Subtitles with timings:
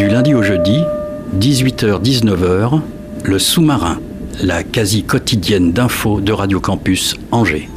[0.00, 0.82] Du lundi au jeudi,
[1.38, 2.80] 18h-19h,
[3.22, 4.00] le sous-marin,
[4.42, 7.68] la quasi quotidienne d'infos de Radio Campus Angers.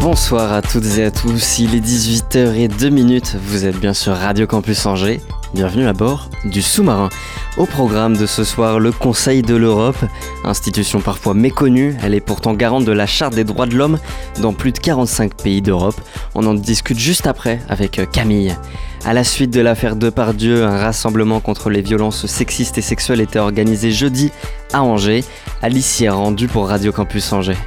[0.00, 4.84] Bonsoir à toutes et à tous, il est 18h02, vous êtes bien sur Radio Campus
[4.84, 5.20] Angers,
[5.54, 7.08] bienvenue à bord du sous-marin.
[7.56, 10.04] Au programme de ce soir, le Conseil de l'Europe,
[10.42, 14.00] institution parfois méconnue, elle est pourtant garante de la Charte des droits de l'homme
[14.40, 16.00] dans plus de 45 pays d'Europe.
[16.34, 18.56] On en discute juste après avec Camille.
[19.04, 23.40] À la suite de l'affaire Depardieu, un rassemblement contre les violences sexistes et sexuelles était
[23.40, 24.30] organisé jeudi
[24.72, 25.24] à Angers.
[25.60, 27.58] Alice y est rendue pour Radio Campus Angers.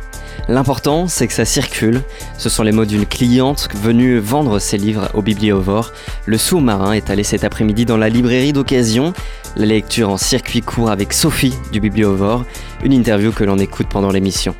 [0.48, 2.04] L'important, c'est que ça circule.
[2.38, 5.92] Ce sont les mots d'une cliente venue vendre ses livres au Bibliovore.
[6.26, 9.12] Le sous-marin est allé cet après-midi dans la librairie d'occasion.
[9.58, 12.46] La lecture en circuit court avec Sophie du Bibliovore.
[12.82, 14.56] Une interview que l'on écoute pendant l'émission.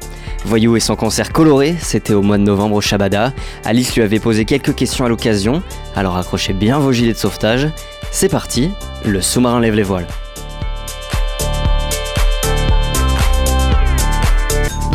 [0.46, 3.34] Voyou et son concert coloré, c'était au mois de novembre au Shabada.
[3.64, 5.64] Alice lui avait posé quelques questions à l'occasion,
[5.96, 7.68] alors accrochez bien vos gilets de sauvetage.
[8.12, 8.70] C'est parti,
[9.04, 10.08] le sous-marin lève les voiles.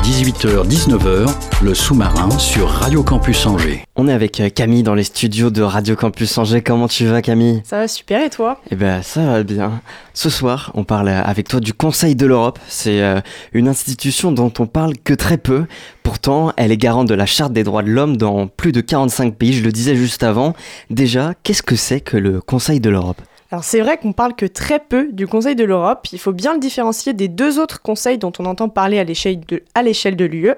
[0.03, 1.31] 18h-19h,
[1.63, 3.85] le sous-marin sur Radio Campus Angers.
[3.97, 6.63] On est avec euh, Camille dans les studios de Radio Campus Angers.
[6.63, 7.63] Comment tu vas Camille?
[7.65, 8.61] Ça va super et toi?
[8.71, 9.83] Eh ben ça va bien.
[10.15, 12.59] Ce soir, on parle avec toi du Conseil de l'Europe.
[12.67, 13.21] C'est euh,
[13.53, 15.67] une institution dont on parle que très peu.
[16.03, 19.37] Pourtant, elle est garante de la Charte des droits de l'homme dans plus de 45
[19.37, 19.53] pays.
[19.53, 20.55] Je le disais juste avant.
[20.89, 23.21] Déjà, qu'est-ce que c'est que le Conseil de l'Europe?
[23.53, 26.07] Alors c'est vrai qu'on parle que très peu du Conseil de l'Europe.
[26.13, 29.41] Il faut bien le différencier des deux autres conseils dont on entend parler à l'échelle
[29.45, 30.53] de, l'UE.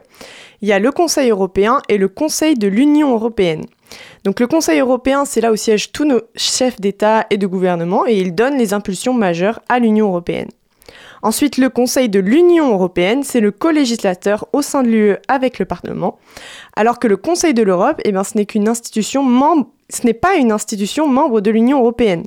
[0.61, 3.65] Il y a le Conseil européen et le Conseil de l'Union européenne.
[4.25, 8.06] Donc le Conseil européen, c'est là où siègent tous nos chefs d'État et de gouvernement
[8.06, 10.49] et il donne les impulsions majeures à l'Union européenne.
[11.22, 15.65] Ensuite, le Conseil de l'Union européenne, c'est le co-législateur au sein de l'UE avec le
[15.65, 16.19] Parlement,
[16.75, 20.14] alors que le Conseil de l'Europe, eh ben, ce n'est qu'une institution membre ce n'est
[20.14, 22.25] pas une institution membre de l'Union européenne.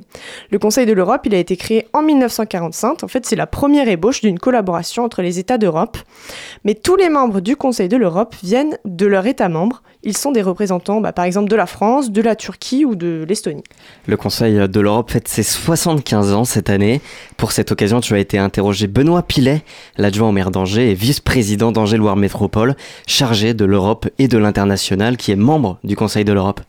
[0.50, 3.02] Le Conseil de l'Europe, il a été créé en 1945.
[3.02, 5.98] En fait, c'est la première ébauche d'une collaboration entre les États d'Europe.
[6.64, 9.82] Mais tous les membres du Conseil de l'Europe viennent de leur État membre.
[10.02, 13.24] Ils sont des représentants, bah, par exemple, de la France, de la Turquie ou de
[13.28, 13.64] l'Estonie.
[14.06, 17.00] Le Conseil de l'Europe fête ses 75 ans cette année.
[17.36, 19.62] Pour cette occasion, tu as été interrogé Benoît Pilet,
[19.96, 25.32] l'adjoint au maire d'Angers et vice-président d'Angers-Loire Métropole, chargé de l'Europe et de l'international, qui
[25.32, 26.60] est membre du Conseil de l'Europe.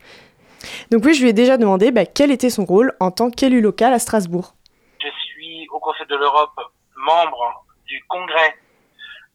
[0.92, 3.62] Donc oui, je lui ai déjà demandé bah, quel était son rôle en tant qu'élu
[3.62, 4.54] local à Strasbourg.
[5.02, 6.60] Je suis au Conseil de l'Europe
[6.96, 8.58] membre du Congrès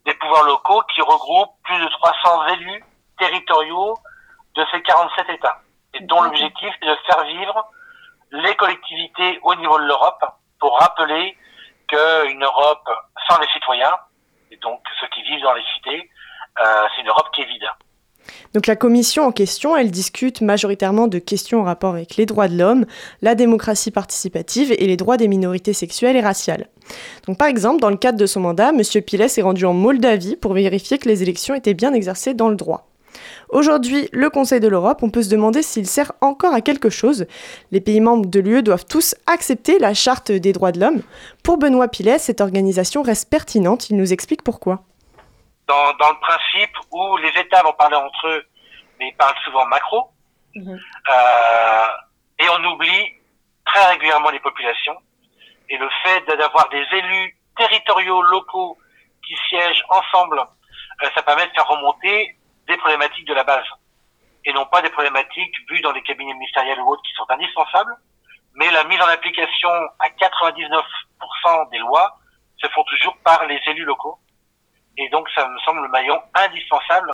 [0.05, 2.85] des pouvoirs locaux qui regroupe plus de 300 élus
[3.19, 3.97] territoriaux
[4.57, 5.63] de ces 47 États
[5.95, 7.71] et dont l'objectif est de faire vivre
[8.33, 10.25] les collectivités au niveau de l'Europe
[10.59, 11.37] pour rappeler
[11.89, 12.89] qu'une Europe
[13.29, 13.95] sans les citoyens,
[14.51, 16.11] et donc ceux qui vivent dans les cités,
[16.61, 17.69] euh, c'est une Europe qui est vide.
[18.55, 22.49] Donc la commission en question, elle discute majoritairement de questions en rapport avec les droits
[22.49, 22.85] de l'homme,
[23.23, 26.69] la démocratie participative et les droits des minorités sexuelles et raciales.
[27.27, 28.83] Donc par exemple, dans le cadre de son mandat, M.
[29.03, 32.57] Pilet s'est rendu en Moldavie pour vérifier que les élections étaient bien exercées dans le
[32.57, 32.89] droit.
[33.51, 37.27] Aujourd'hui, le Conseil de l'Europe, on peut se demander s'il sert encore à quelque chose.
[37.71, 41.03] Les pays membres de l'UE doivent tous accepter la charte des droits de l'homme.
[41.43, 44.85] Pour Benoît Pilet, cette organisation reste pertinente, il nous explique pourquoi
[45.67, 48.45] dans, dans, le principe où les États vont parler entre eux,
[48.99, 50.11] mais ils parlent souvent macro,
[50.55, 50.75] mmh.
[50.75, 51.89] euh,
[52.39, 53.15] et on oublie
[53.65, 54.97] très régulièrement les populations.
[55.69, 58.77] Et le fait d'avoir des élus territoriaux locaux
[59.27, 62.37] qui siègent ensemble, euh, ça permet de faire remonter
[62.67, 63.67] des problématiques de la base,
[64.45, 67.97] et non pas des problématiques vues dans les cabinets ministériels ou autres qui sont indispensables,
[68.55, 72.19] mais la mise en application à 99% des lois
[72.59, 74.19] se font toujours par les élus locaux.
[74.99, 77.11] Et donc, ça me semble le maillon indispensable.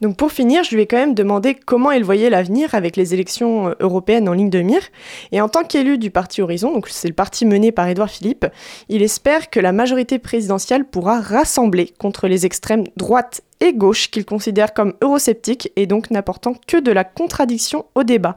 [0.00, 3.12] Donc pour finir, je lui ai quand même demandé comment il voyait l'avenir avec les
[3.12, 4.82] élections européennes en ligne de mire.
[5.32, 8.46] Et en tant qu'élu du parti Horizon, donc c'est le parti mené par Édouard Philippe,
[8.88, 14.24] il espère que la majorité présidentielle pourra rassembler contre les extrêmes droite et gauche qu'il
[14.24, 18.36] considère comme eurosceptiques et donc n'apportant que de la contradiction au débat.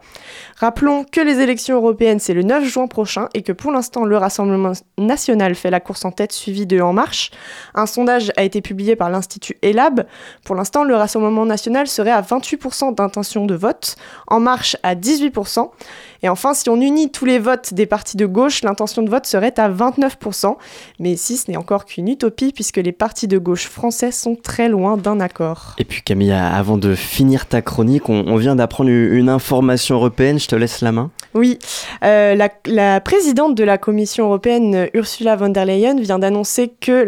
[0.58, 4.18] Rappelons que les élections européennes c'est le 9 juin prochain et que pour l'instant le
[4.18, 7.32] Rassemblement national fait la course en tête suivi de En Marche.
[7.74, 10.06] Un sondage a été publié par l'Institut ELAB.
[10.44, 13.96] Pour l'instant le Rassemblement national serait à 28% d'intention de vote,
[14.28, 15.70] En Marche à 18%.
[16.24, 19.26] Et enfin, si on unit tous les votes des partis de gauche, l'intention de vote
[19.26, 20.56] serait à 29%.
[21.00, 24.70] Mais ici, ce n'est encore qu'une utopie puisque les partis de gauche français sont très
[24.70, 25.76] loin d'un accord.
[25.78, 30.48] Et puis Camille, avant de finir ta chronique, on, vient d'apprendre une information européenne, je
[30.48, 31.12] te laisse la main.
[31.34, 31.60] Oui,
[32.04, 32.36] euh,
[32.66, 37.04] la, présidente de la Commission européenne, Ursula von der Leyen, vient d'annoncer que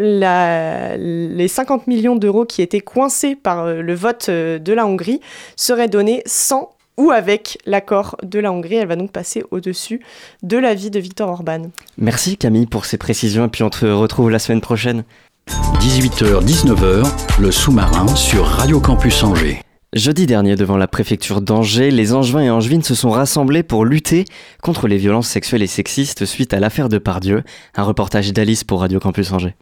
[0.98, 5.20] les 50 millions d'euros qui étaient coincés par euh, le vote euh, de la Hongrie
[5.56, 8.76] seraient donnés sans ou avec l'accord de la Hongrie.
[8.76, 10.00] Elle va donc passer au-dessus
[10.42, 11.70] de l'avis de Viktor Orban.
[11.98, 15.04] Merci Camille pour ces précisions et puis on te retrouve la semaine prochaine.
[15.48, 17.06] 18h-19h,
[17.40, 19.60] le sous-marin sur Radio Campus Angers.
[19.92, 24.24] Jeudi dernier, devant la préfecture d'Angers, les Angevins et Angevines se sont rassemblés pour lutter
[24.60, 27.44] contre les violences sexuelles et sexistes suite à l'affaire de Pardieu.
[27.76, 29.54] Un reportage d'Alice pour Radio Campus Angers.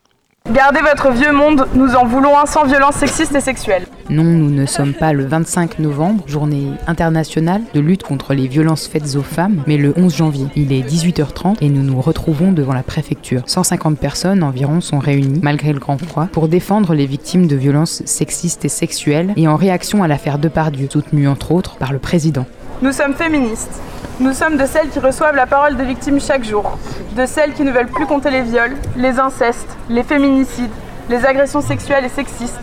[0.52, 3.86] Gardez votre vieux monde, nous en voulons un sans violence sexiste et sexuelle.
[4.10, 8.86] Non, nous ne sommes pas le 25 novembre, journée internationale de lutte contre les violences
[8.86, 10.46] faites aux femmes, mais le 11 janvier.
[10.54, 13.42] Il est 18h30 et nous nous retrouvons devant la préfecture.
[13.46, 18.02] 150 personnes environ sont réunies, malgré le grand froid, pour défendre les victimes de violences
[18.04, 22.44] sexistes et sexuelles et en réaction à l'affaire Depardieu, soutenue entre autres par le président.
[22.82, 23.80] Nous sommes féministes.
[24.20, 26.76] Nous sommes de celles qui reçoivent la parole des victimes chaque jour,
[27.16, 30.70] de celles qui ne veulent plus compter les viols, les incestes, les féminicides,
[31.08, 32.60] les agressions sexuelles et sexistes,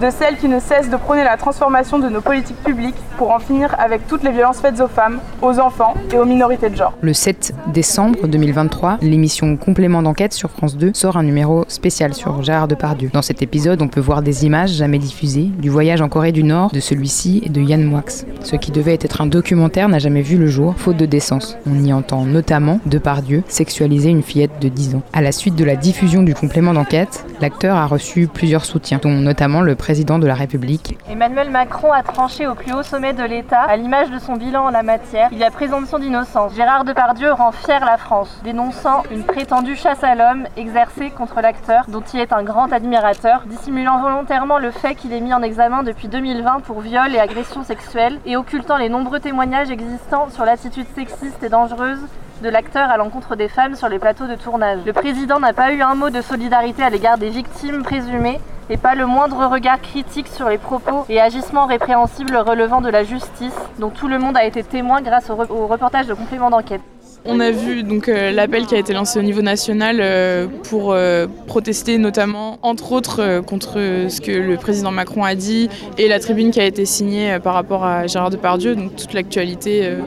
[0.00, 3.38] de celles qui ne cessent de prôner la transformation de nos politiques publiques pour en
[3.38, 6.92] finir avec toutes les violences faites aux femmes, aux enfants et aux minorités de genre.
[7.00, 12.42] Le 7 décembre 2023, l'émission Complément d'enquête sur France 2 sort un numéro spécial sur
[12.42, 13.10] Gérard Depardieu.
[13.12, 16.44] Dans cet épisode, on peut voir des images jamais diffusées du voyage en Corée du
[16.44, 18.04] Nord de celui-ci et de Yann Moix.
[18.42, 21.58] Ce qui devait être un documentaire n'a jamais vu le jour, faute de décence.
[21.66, 25.02] On y entend notamment Depardieu sexualiser une fillette de 10 ans.
[25.12, 29.10] À la suite de la diffusion du complément d'enquête, l'acteur a reçu plusieurs soutiens, dont
[29.10, 30.98] notamment le président de la République.
[31.08, 34.66] Emmanuel Macron a tranché au plus haut sommet de l'État, à l'image de son bilan
[34.66, 35.30] en la matière.
[35.32, 36.54] Il y a présomption d'innocence.
[36.54, 41.86] Gérard Depardieu rend fier la France, dénonçant une prétendue chasse à l'homme exercée contre l'acteur,
[41.88, 45.82] dont il est un grand admirateur, dissimulant volontairement le fait qu'il est mis en examen
[45.82, 50.86] depuis 2020 pour viol et agression sexuelle, et occultant les nombreux témoignages existants sur l'attitude
[50.94, 52.00] sexiste et dangereuse
[52.42, 54.80] de l'acteur à l'encontre des femmes sur les plateaux de tournage.
[54.86, 58.40] Le président n'a pas eu un mot de solidarité à l'égard des victimes présumées
[58.70, 63.04] et pas le moindre regard critique sur les propos et agissements répréhensibles relevant de la
[63.04, 66.80] justice, dont tout le monde a été témoin grâce au, reportage de complément d'enquête.
[67.26, 70.92] On a vu donc euh, l'appel qui a été lancé au niveau national euh, pour
[70.92, 76.18] euh, protester notamment, entre autres, contre ce que le président Macron a dit et la
[76.18, 79.98] tribune qui a été signée par rapport à Gérard Depardieu, donc toute l'actualité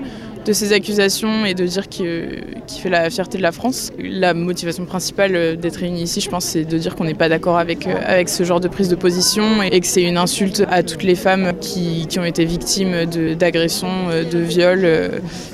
[0.45, 2.43] de ces accusations et de dire qu'il
[2.81, 3.91] fait la fierté de la France.
[3.99, 7.29] La motivation principale euh, d'être réunis ici, je pense, c'est de dire qu'on n'est pas
[7.29, 10.63] d'accord avec, euh, avec ce genre de prise de position et que c'est une insulte
[10.69, 13.05] à toutes les femmes qui, qui ont été victimes
[13.37, 14.87] d'agressions, de, euh, de, viols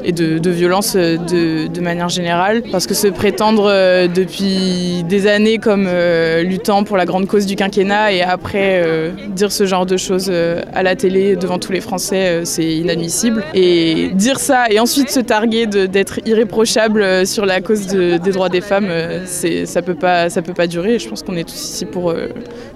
[0.03, 2.63] et de, de violences de, de, manière générale.
[2.71, 3.68] Parce que se prétendre
[4.07, 5.89] depuis des années comme
[6.42, 8.83] luttant pour la grande cause du quinquennat et après
[9.30, 10.31] dire ce genre de choses
[10.74, 13.44] à la télé devant tous les Français, c'est inadmissible.
[13.53, 18.49] Et dire ça et ensuite se targuer d'être irréprochable euh, sur la cause des droits
[18.49, 20.99] des femmes, euh, ça peut pas, peut pas durer.
[20.99, 22.27] je pense qu'on est tous ici pour, euh,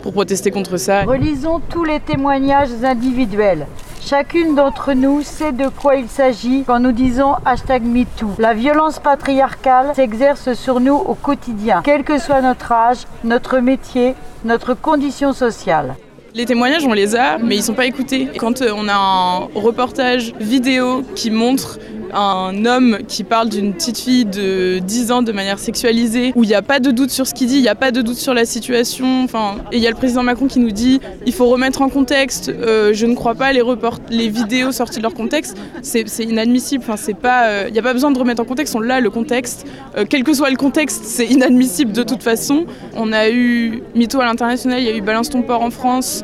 [0.01, 1.03] pour protester contre ça.
[1.03, 3.67] Relisons tous les témoignages individuels.
[4.05, 8.31] Chacune d'entre nous sait de quoi il s'agit quand nous disons hashtag MeToo.
[8.38, 14.16] La violence patriarcale s'exerce sur nous au quotidien, quel que soit notre âge, notre métier,
[14.44, 15.95] notre condition sociale.
[16.35, 18.28] Les témoignages, on les a, mais ils sont pas écoutés.
[18.40, 21.78] Quand euh, on a un reportage vidéo qui montre
[22.13, 26.47] un homme qui parle d'une petite fille de 10 ans de manière sexualisée, où il
[26.47, 28.17] n'y a pas de doute sur ce qu'il dit, il n'y a pas de doute
[28.17, 29.23] sur la situation.
[29.23, 31.89] Enfin, et il y a le président Macron qui nous dit il faut remettre en
[31.89, 32.49] contexte.
[32.49, 33.61] Euh, je ne crois pas les,
[34.09, 35.57] les vidéos sorties de leur contexte.
[35.81, 36.83] C'est inadmissible.
[36.87, 36.95] Enfin.
[37.25, 38.75] Euh, il n'y a pas besoin de remettre en contexte.
[38.75, 39.65] On l'a le contexte.
[39.97, 42.65] Euh, quel que soit le contexte, c'est inadmissible de toute façon.
[42.95, 46.23] On a eu Mytho à l'international, il y a eu Balance ton port en France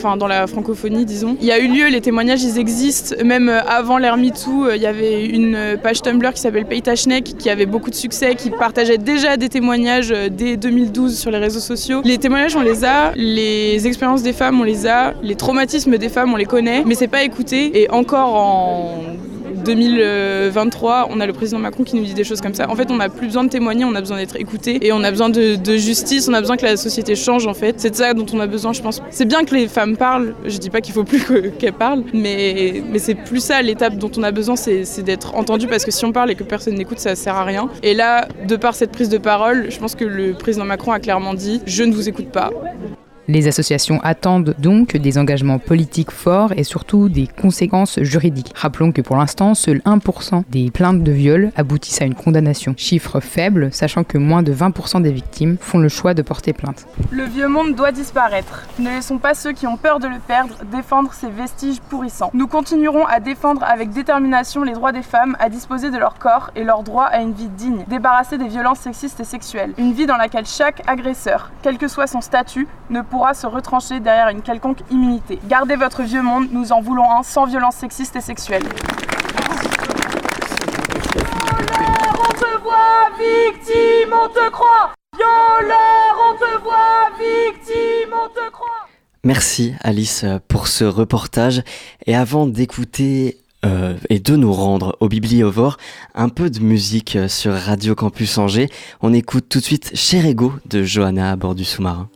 [0.00, 1.36] enfin dans la francophonie disons.
[1.40, 4.76] Il y a eu lieu, les témoignages ils existent, même euh, avant l'ère MeToo, euh,
[4.76, 8.34] il y avait une euh, page Tumblr qui s'appelle Paytachnek qui avait beaucoup de succès,
[8.34, 12.00] qui partageait déjà des témoignages dès 2012 sur les réseaux sociaux.
[12.04, 16.08] Les témoignages on les a, les expériences des femmes on les a, les traumatismes des
[16.08, 17.82] femmes on les connaît, mais c'est pas écouté.
[17.82, 19.00] Et encore en
[19.60, 22.68] 2023, on a le président Macron qui nous dit des choses comme ça.
[22.70, 25.02] En fait, on n'a plus besoin de témoigner, on a besoin d'être écouté et on
[25.02, 27.80] a besoin de, justice, on a besoin que la société change en fait.
[27.80, 29.02] C'est de ça dont on a besoin, je pense.
[29.10, 31.22] C'est bien que les femmes parlent, je dis pas qu'il faut plus
[31.58, 35.66] qu'elles parlent, mais, mais c'est plus ça l'étape dont on a besoin, c'est d'être entendu
[35.66, 37.68] parce que si on parle et que personne n'écoute, ça sert à rien.
[37.82, 41.00] Et là, de par cette prise de parole, je pense que le président Macron a
[41.00, 42.50] clairement dit je ne vous écoute pas.
[43.32, 48.50] Les associations attendent donc des engagements politiques forts et surtout des conséquences juridiques.
[48.56, 52.74] Rappelons que pour l'instant, seul 1% des plaintes de viol aboutissent à une condamnation.
[52.76, 56.88] Chiffre faible, sachant que moins de 20% des victimes font le choix de porter plainte.
[57.12, 58.66] Le vieux monde doit disparaître.
[58.80, 62.32] Ne laissons pas ceux qui ont peur de le perdre défendre ces vestiges pourrissants.
[62.34, 66.50] Nous continuerons à défendre avec détermination les droits des femmes à disposer de leur corps
[66.56, 69.72] et leur droit à une vie digne, débarrassée des violences sexistes et sexuelles.
[69.78, 74.00] Une vie dans laquelle chaque agresseur, quel que soit son statut, ne pourra se retrancher
[74.00, 75.38] derrière une quelconque immunité.
[75.48, 78.62] Gardez votre vieux monde, nous en voulons un sans violence sexiste et sexuelle.
[82.18, 88.88] on te voit victime, on te croit Violeur, on te voit victime, on te croit
[89.22, 91.62] Merci Alice pour ce reportage.
[92.06, 93.36] Et avant d'écouter
[93.66, 95.76] euh, et de nous rendre au Bibliovore,
[96.14, 98.70] un peu de musique sur Radio Campus Angers,
[99.02, 102.08] on écoute tout de suite Cher Ego de Johanna à bord du sous-marin.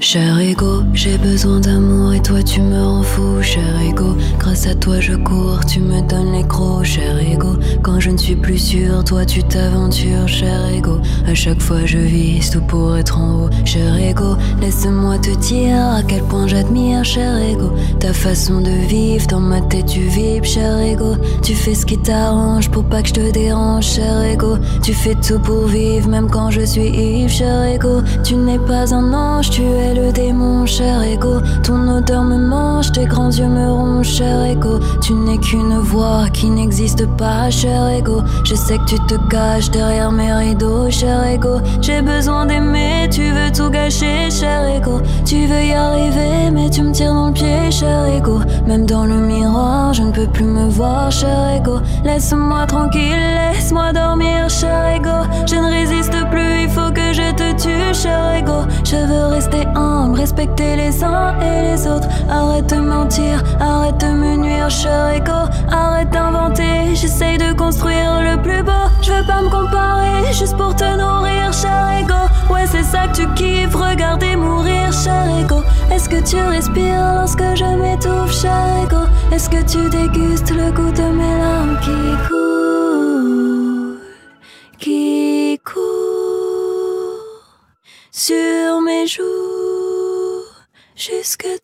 [0.00, 4.16] Cher ego, j'ai besoin d'amour et toi tu me rends fou, cher ego.
[4.38, 7.56] Grâce à toi je cours, tu me donnes les crocs, cher ego.
[7.82, 11.00] Quand je ne suis plus sûr, toi tu t'aventures, cher ego.
[11.26, 14.36] À chaque fois je vise tout pour être en haut, cher ego.
[14.60, 17.72] Laisse-moi te dire à quel point j'admire, cher ego.
[17.98, 21.16] Ta façon de vivre, dans ma tête tu vibres, cher ego.
[21.42, 24.58] Tu fais ce qui t'arrange pour pas que je te dérange, cher ego.
[24.80, 28.00] Tu fais tout pour vivre, même quand je suis ivre, cher ego.
[28.22, 31.40] Tu n'es pas un ange, tu es le démon, cher ego.
[31.62, 34.78] Ton odeur me mange, tes grands yeux me rongent, cher ego.
[35.00, 38.22] Tu n'es qu'une voix qui n'existe pas, cher ego.
[38.44, 41.60] Je sais que tu te caches derrière mes rideaux, cher ego.
[41.80, 45.00] J'ai besoin d'aimer, tu veux tout gâcher, cher ego.
[45.24, 48.40] Tu veux y arriver, mais tu me tires dans le pied, cher ego.
[48.66, 51.78] Même dans le miroir, je ne peux plus me voir, cher ego.
[52.04, 55.26] Laisse-moi tranquille, laisse-moi dormir, cher ego.
[55.46, 58.64] Je ne résiste plus, faut que je te tue, cher ego.
[58.84, 62.08] Je veux rester humble, respecter les uns et les autres.
[62.30, 65.48] Arrête de mentir, arrête de me nuire, cher ego.
[65.70, 68.72] Arrête d'inventer, j'essaye de construire le plus beau.
[69.02, 72.14] Je veux pas me comparer, juste pour te nourrir, cher ego.
[72.52, 75.62] Ouais, c'est ça que tu kiffes, regarder mourir, cher ego.
[75.92, 79.02] Est-ce que tu respires lorsque je m'étouffe, cher ego?
[79.32, 82.47] Est-ce que tu dégustes le goût de mes larmes qui coulent,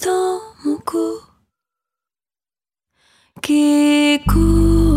[0.05, 1.19] dans mon cou,
[3.43, 4.94] qui court,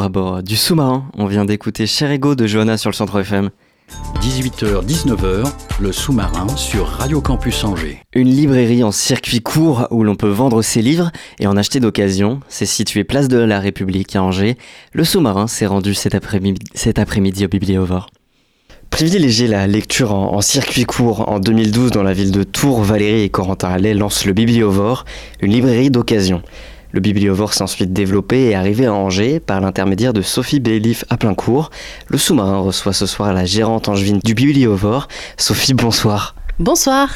[0.00, 3.50] À bord du sous-marin, on vient d'écouter Cher Ego de Johanna sur le centre FM.
[4.20, 5.50] 18h-19h,
[5.80, 8.02] le sous-marin sur Radio Campus Angers.
[8.14, 12.40] Une librairie en circuit court où l'on peut vendre ses livres et en acheter d'occasion.
[12.48, 14.58] C'est situé place de la République à Angers.
[14.92, 16.60] Le sous-marin s'est rendu cet après-midi
[17.00, 18.08] après au Bibliovore.
[18.90, 23.28] Privilégier la lecture en, circuit court, en 2012 dans la ville de Tours, Valérie et
[23.30, 25.04] Corentin Allais lancent le Bibliovore,
[25.40, 26.42] une librairie d'occasion.
[26.96, 31.18] Le bibliovore s'est ensuite développé et arrivé à Angers par l'intermédiaire de Sophie Bélif à
[31.18, 31.68] plein cours.
[32.08, 35.06] Le sous-marin reçoit ce soir la gérante angevine du bibliovore.
[35.36, 36.34] Sophie, bonsoir.
[36.58, 37.10] Bonsoir.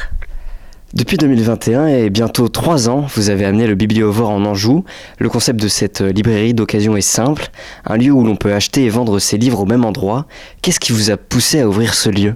[0.92, 4.84] Depuis 2021 et bientôt trois ans, vous avez amené le bibliovore en Anjou.
[5.18, 7.48] Le concept de cette librairie d'occasion est simple,
[7.86, 10.26] un lieu où l'on peut acheter et vendre ses livres au même endroit.
[10.60, 12.34] Qu'est-ce qui vous a poussé à ouvrir ce lieu?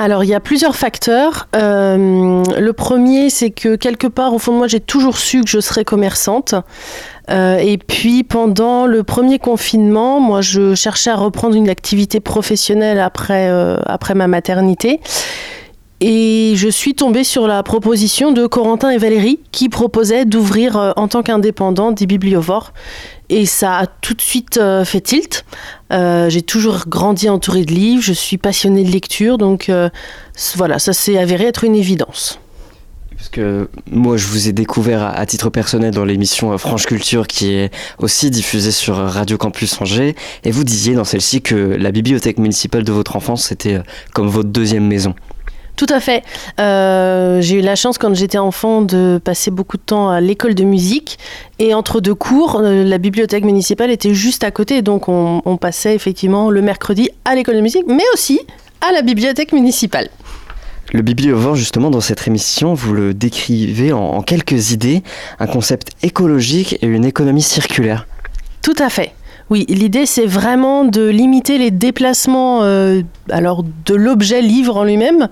[0.00, 1.48] Alors, il y a plusieurs facteurs.
[1.56, 5.48] Euh, le premier, c'est que quelque part, au fond de moi, j'ai toujours su que
[5.48, 6.54] je serais commerçante.
[7.30, 13.00] Euh, et puis, pendant le premier confinement, moi, je cherchais à reprendre une activité professionnelle
[13.00, 15.00] après, euh, après ma maternité.
[16.00, 21.08] Et je suis tombée sur la proposition de Corentin et Valérie qui proposaient d'ouvrir en
[21.08, 22.72] tant qu'indépendant des bibliovores.
[23.30, 25.44] Et ça a tout de suite fait tilt.
[25.92, 29.88] Euh, j'ai toujours grandi entourée de livres, je suis passionnée de lecture, donc euh,
[30.56, 32.38] voilà, ça s'est avéré être une évidence.
[33.16, 37.52] Parce que moi, je vous ai découvert à, titre personnel dans l'émission Franche Culture qui
[37.52, 40.14] est aussi diffusée sur Radio Campus Angers.
[40.44, 43.80] Et vous disiez dans celle-ci que la bibliothèque municipale de votre enfance, c'était
[44.14, 45.16] comme votre deuxième maison.
[45.78, 46.24] Tout à fait.
[46.58, 50.56] Euh, j'ai eu la chance quand j'étais enfant de passer beaucoup de temps à l'école
[50.56, 51.20] de musique
[51.60, 55.94] et entre deux cours, euh, la bibliothèque municipale était juste à côté, donc on, passait
[55.94, 58.40] effectivement le mercredi à l'école de musique, mais aussi
[58.80, 60.08] à la bibliothèque municipale.
[60.92, 65.04] Le bibliovore, justement, dans cette émission, vous le décrivez en quelques idées,
[65.38, 68.06] un concept écologique et une économie circulaire.
[68.62, 69.12] Tout à fait.
[69.50, 73.00] Oui, l'idée c'est vraiment de limiter les déplacements euh,
[73.30, 75.28] alors de l'objet livre en lui-même.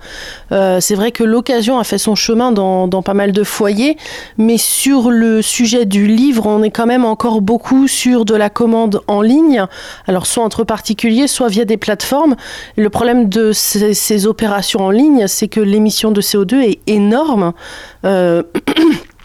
[0.53, 3.99] Euh, c'est vrai que l'occasion a fait son chemin dans, pas mal de foyers,
[4.39, 8.49] mais sur le sujet du livre, on est quand même encore beaucoup sur de la
[8.49, 9.65] commande en ligne,
[10.07, 12.37] alors soit entre particuliers, soit via des plateformes.
[12.77, 17.53] Le problème de ces, opérations en ligne, c'est que l'émission de CO2 est énorme.
[18.05, 18.43] Euh,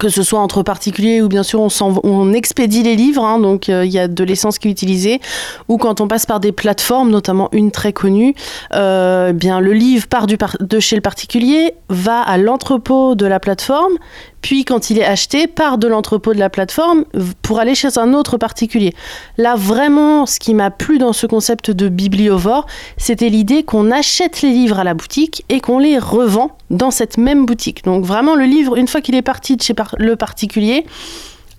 [0.00, 3.84] que ce soit entre particuliers ou bien sûr on, expédie les livres, hein, donc euh,
[3.84, 5.20] il y a de l'essence qui est utilisée,
[5.68, 8.34] ou quand on passe par des plateformes, notamment une très connue,
[8.74, 13.38] euh, bien le livre part du de chez le particulier, va à l'entrepôt de la
[13.40, 13.92] plateforme,
[14.40, 17.04] puis quand il est acheté, part de l'entrepôt de la plateforme
[17.42, 18.94] pour aller chez un autre particulier.
[19.36, 24.40] Là, vraiment, ce qui m'a plu dans ce concept de bibliovore, c'était l'idée qu'on achète
[24.40, 27.84] les livres à la boutique et qu'on les revend dans cette même boutique.
[27.84, 30.86] Donc vraiment, le livre, une fois qu'il est parti de chez le particulier,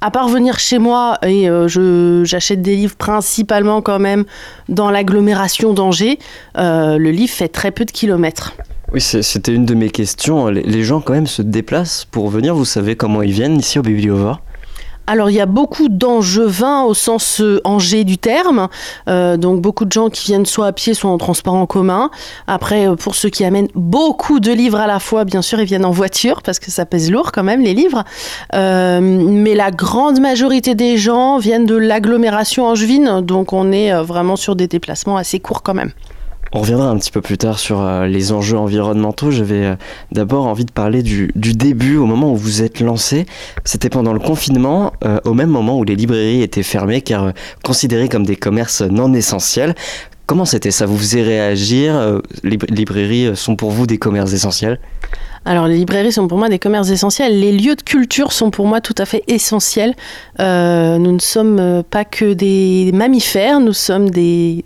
[0.02, 1.68] à part venir chez moi, et euh,
[2.26, 4.26] j'achète des livres principalement quand même
[4.68, 6.18] dans l'agglomération d'Angers,
[6.58, 8.54] euh, le livre fait très peu de kilomètres.
[8.94, 10.48] Oui, c'était une de mes questions.
[10.48, 12.56] Les gens quand même se déplacent pour venir.
[12.56, 14.42] Vous savez comment ils viennent ici au Bibliovore
[15.12, 18.70] alors il y a beaucoup d'angevins au sens euh, angers du terme,
[19.10, 22.10] euh, donc beaucoup de gens qui viennent soit à pied, soit en transport en commun.
[22.48, 25.66] Après, euh, pour ceux qui amènent beaucoup de livres à la fois, bien sûr, ils
[25.66, 28.06] viennent en voiture parce que ça pèse lourd quand même les livres.
[28.54, 34.56] mais la grande majorité des gens viennent de l'agglomération angevine, donc on est vraiment sur
[34.56, 35.92] des déplacements assez courts quand même.
[36.54, 39.32] On reviendra un petit peu plus tard sur euh, les enjeux environnementaux.
[39.32, 39.76] J'avais euh,
[40.12, 43.26] d'abord envie de parler du, début, au moment où vous êtes lancé.
[43.64, 47.32] C'était pendant le confinement, euh, au même moment où les librairies étaient fermées car
[47.64, 49.76] considérées comme des commerces non essentiels.
[50.26, 50.86] Comment c'était ça?
[50.86, 54.80] Vous faisiez réagir Les librairies sont pour vous des commerces essentiels?
[55.44, 57.38] Alors les librairies sont pour moi des commerces essentiels.
[57.38, 59.94] Les lieux de culture sont pour moi tout à fait essentiels.
[60.40, 64.64] nous ne sommes pas que des mammifères, nous sommes des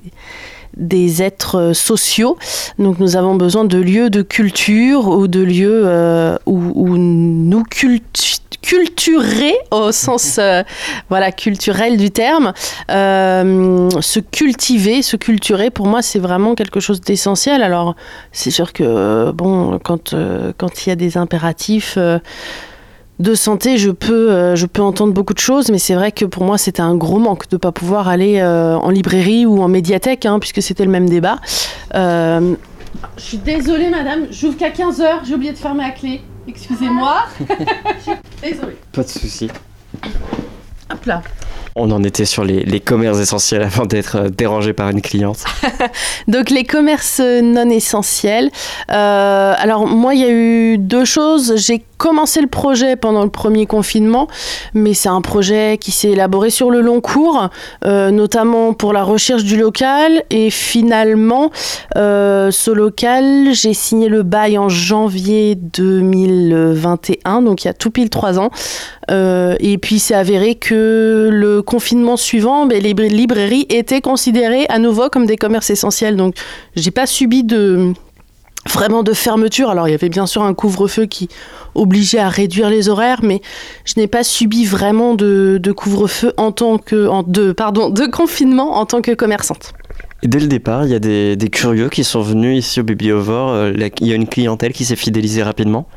[0.78, 2.38] des êtres sociaux.
[2.80, 7.64] Donc nous avons besoin de lieux de culture ou de lieux euh, où, nous
[8.62, 10.64] culturer au sens euh,
[11.10, 12.54] voilà culturel du terme
[12.90, 17.96] euh, se cultiver se culturer pour moi c'est vraiment quelque chose d'essentiel alors
[18.32, 20.16] c'est sûr que bon quand
[20.58, 21.98] quand il y a des impératifs
[23.20, 26.26] de santé, je peux, euh, je peux entendre beaucoup de choses, mais c'est vrai que
[26.26, 29.62] pour moi, c'était un gros manque de ne pas pouvoir aller euh, en librairie ou
[29.62, 31.40] en médiathèque, hein, puisque c'était le même débat.
[31.94, 32.56] Euh,
[33.18, 36.22] je suis désolée, madame, j'ouvre qu'à 15h, j'ai oublié de fermer la clé.
[36.48, 37.26] Excusez-moi.
[38.42, 38.78] désolée.
[38.92, 39.50] Pas de souci.
[40.92, 41.22] Hop là.
[41.78, 45.44] On en était sur les, commerces essentiels avant d'être euh, dérangé par une cliente.
[46.30, 48.50] Donc les commerces non essentiels.
[48.92, 51.56] Euh, alors moi, il y a eu deux choses.
[51.58, 54.30] J'ai commencé le projet pendant le premier confinement,
[54.74, 57.50] mais c'est un projet qui s'est élaboré sur le long cours,
[57.84, 60.24] euh, notamment pour la recherche du local.
[60.30, 61.52] Et finalement,
[61.96, 68.10] ce local, j'ai signé le bail en janvier 2021, donc il y a tout pile
[68.10, 68.50] trois ans.
[69.10, 75.10] Et puis c'est avéré que le confinement suivant, ben, les librairies étaient considérées à nouveau
[75.10, 76.16] comme des commerces essentiels.
[76.16, 76.36] Donc
[76.76, 77.94] j'ai pas subi de
[78.72, 79.70] vraiment de fermeture.
[79.70, 81.30] Alors il y avait bien sûr un couvre-feu qui
[81.76, 83.42] obligeait à réduire les horaires, mais
[83.86, 88.86] je n'ai pas subi vraiment de, couvre-feu en tant que de pardon de confinement en
[88.86, 89.74] tant que commerçante.
[90.24, 93.52] Dès le départ, il y a des, curieux qui sont venus ici au Bibliovore.
[93.52, 95.88] Euh, il y a une clientèle qui s'est fidélisée rapidement?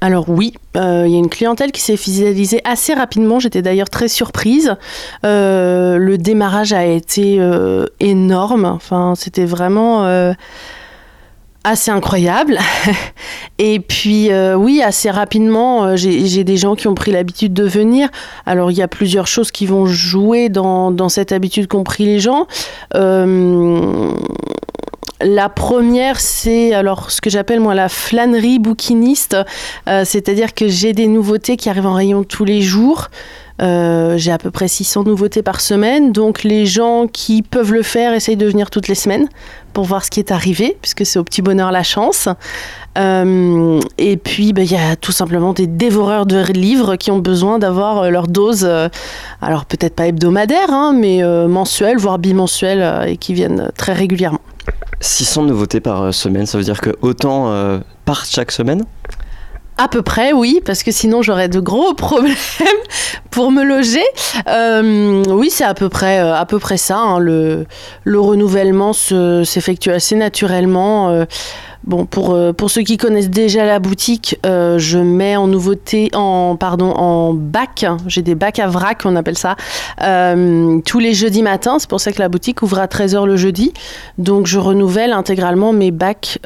[0.00, 3.38] Alors oui, euh, il y a une clientèle qui s'est fidélisée assez rapidement.
[3.38, 4.76] J'étais d'ailleurs très surprise.
[5.24, 7.38] Euh, le démarrage a été
[8.00, 8.64] énorme.
[8.64, 10.34] Enfin, c'était vraiment
[11.64, 12.58] assez incroyable.
[13.58, 17.64] Et puis euh, oui, assez rapidement, euh, j'ai des gens qui ont pris l'habitude de
[17.64, 18.08] venir.
[18.46, 22.20] Alors il y a plusieurs choses qui vont jouer dans, cette habitude qu'ont pris les
[22.20, 22.46] gens.
[22.94, 24.12] Euh,
[25.22, 29.36] la première, c'est alors ce que j'appelle moi la flânerie bouquiniste,
[29.86, 33.08] c'est-à-dire que j'ai des nouveautés qui arrivent en rayon tous les jours.
[33.60, 38.14] j'ai à peu près 600 nouveautés par semaine, donc les gens qui peuvent le faire
[38.14, 39.28] essayent de venir toutes les semaines
[39.72, 42.28] pour voir ce qui est arrivé, puisque c'est au petit bonheur la chance.
[42.98, 47.18] Euh, et puis, ben, il y a tout simplement des dévoreurs de livres qui ont
[47.18, 48.88] besoin d'avoir euh, leur dose, euh,
[49.40, 54.40] alors peut-être pas hebdomadaire, hein, mais mensuelle, voire bimensuelle, et qui viennent très régulièrement.
[55.00, 57.52] 600 nouveautés par semaine, ça veut dire que autant
[58.04, 58.84] partent chaque semaine
[59.80, 62.34] à peu près, oui, parce que sinon j'aurais de gros problèmes
[63.30, 64.04] pour me loger.
[64.46, 66.98] Euh, oui, c'est à peu près, euh, à peu près ça.
[66.98, 67.18] Hein.
[67.18, 67.66] Le,
[68.04, 71.08] le renouvellement s'effectue assez naturellement.
[71.08, 71.24] Euh,
[71.84, 76.10] Bon, pour, euh, pour ceux qui connaissent déjà la boutique, euh, je mets en nouveauté,
[76.14, 79.56] en, pardon, en bac, j'ai des bacs à vrac, on appelle ça,
[80.02, 81.78] euh, tous les jeudis matins.
[81.78, 83.72] C'est pour ça que la boutique ouvre à 13h le jeudi.
[84.18, 86.38] Donc, je renouvelle intégralement mes bacs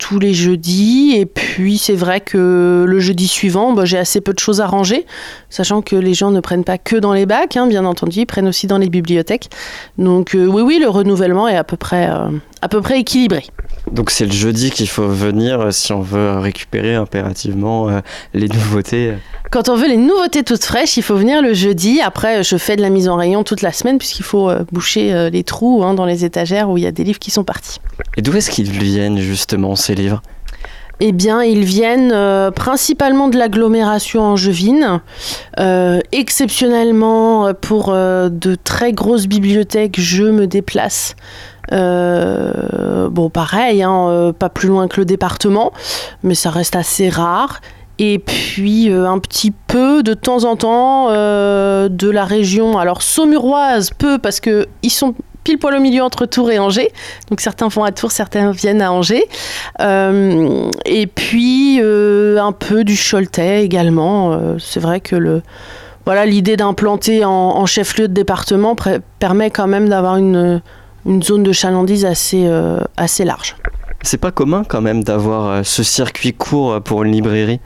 [0.00, 1.14] tous les jeudis.
[1.16, 4.66] Et puis, c'est vrai que le jeudi suivant, bah, j'ai assez peu de choses à
[4.66, 5.06] ranger,
[5.50, 8.26] sachant que les gens ne prennent pas que dans les bacs, hein, bien entendu, ils
[8.26, 9.50] prennent aussi dans les bibliothèques.
[9.98, 13.44] Donc, oui, oui, le renouvellement est à peu près, à peu près équilibré.
[13.90, 18.00] Donc c'est le jeudi qu'il faut venir euh, si on veut récupérer impérativement euh,
[18.34, 19.14] les nouveautés.
[19.50, 22.00] Quand on veut les nouveautés toutes fraîches, il faut venir le jeudi.
[22.00, 25.30] Après, je fais de la mise en rayon toute la semaine puisqu'il faut euh, boucher
[25.30, 27.78] les trous hein, dans les étagères où il y a des livres qui sont partis.
[28.16, 30.22] Et d'où est-ce qu'ils viennent justement ces livres
[31.02, 32.14] eh bien, ils viennent
[32.54, 35.00] principalement de l'agglomération angevine.
[36.12, 41.16] exceptionnellement, pour de très grosses bibliothèques, je me déplace
[41.72, 45.72] euh, bon, pareil, hein, euh, pas plus loin que le département,
[46.22, 47.60] mais ça reste assez rare.
[47.98, 53.90] Et puis euh, un petit peu de temps en temps de la région, alors saumuroise,
[53.90, 56.90] peu parce que ils sont pile poil au milieu entre Tours et Angers.
[57.28, 59.26] Donc certains vont à Tours, certains viennent à Angers.
[59.80, 64.58] et puis un peu du Choletais également.
[64.58, 65.42] c'est vrai que le,
[66.04, 68.76] voilà, l'idée d'implanter en, en chef-lieu de département
[69.18, 70.60] permet quand même d'avoir une,
[71.06, 73.56] une zone de chalandise assez, euh, assez large.
[74.02, 77.60] C'est pas commun quand même d'avoir euh, ce circuit court euh, pour une librairie?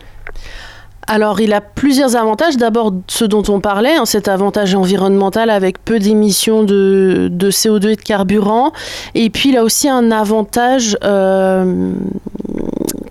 [1.06, 2.56] Alors, il a plusieurs avantages.
[2.56, 7.90] D'abord, ce dont on parlait, hein, cet avantage environnemental avec peu d'émissions de, de, CO2
[7.90, 8.72] et de carburant.
[9.14, 10.96] Et puis, il a aussi un avantage,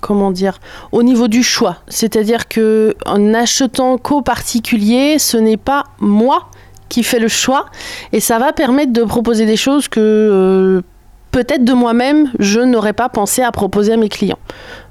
[0.02, 0.60] comment dire,
[0.92, 1.78] au niveau du choix.
[1.88, 6.50] C'est-à-dire que en achetant qu'au particulier, ce n'est pas moi
[6.90, 7.66] qui fait le choix
[8.12, 10.82] et ça va permettre de proposer des choses que euh,
[11.32, 14.38] peut-être de moi-même je n'aurais pas pensé à proposer à mes clients.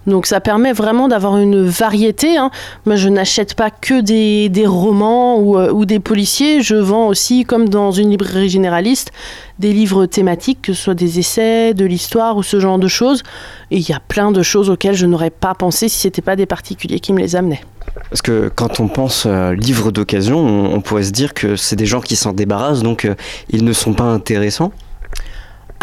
[0.07, 2.37] Donc ça permet vraiment d'avoir une variété.
[2.37, 2.51] Hein.
[2.87, 7.45] Moi je n'achète pas que des, romans ou, euh, ou, des policiers, je vends aussi
[7.45, 9.13] comme dans une librairie généraliste
[9.59, 13.23] des livres thématiques, que ce soit des essais, de l'histoire ou ce genre de choses.
[13.71, 16.23] Et il y a plein de choses auxquelles je n'aurais pas pensé si ce n'était
[16.23, 17.61] pas des particuliers qui me les amenaient.
[18.09, 21.87] Parce que quand on pense euh, livre d'occasion, on, pourrait se dire que c'est des
[21.87, 23.15] gens qui s'en débarrassent, donc euh,
[23.51, 24.73] ils ne sont pas intéressants.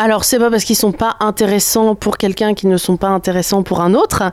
[0.01, 3.63] Alors c'est pas parce qu'ils sont pas intéressants pour quelqu'un qu'ils ne sont pas intéressants
[3.63, 4.23] pour un autre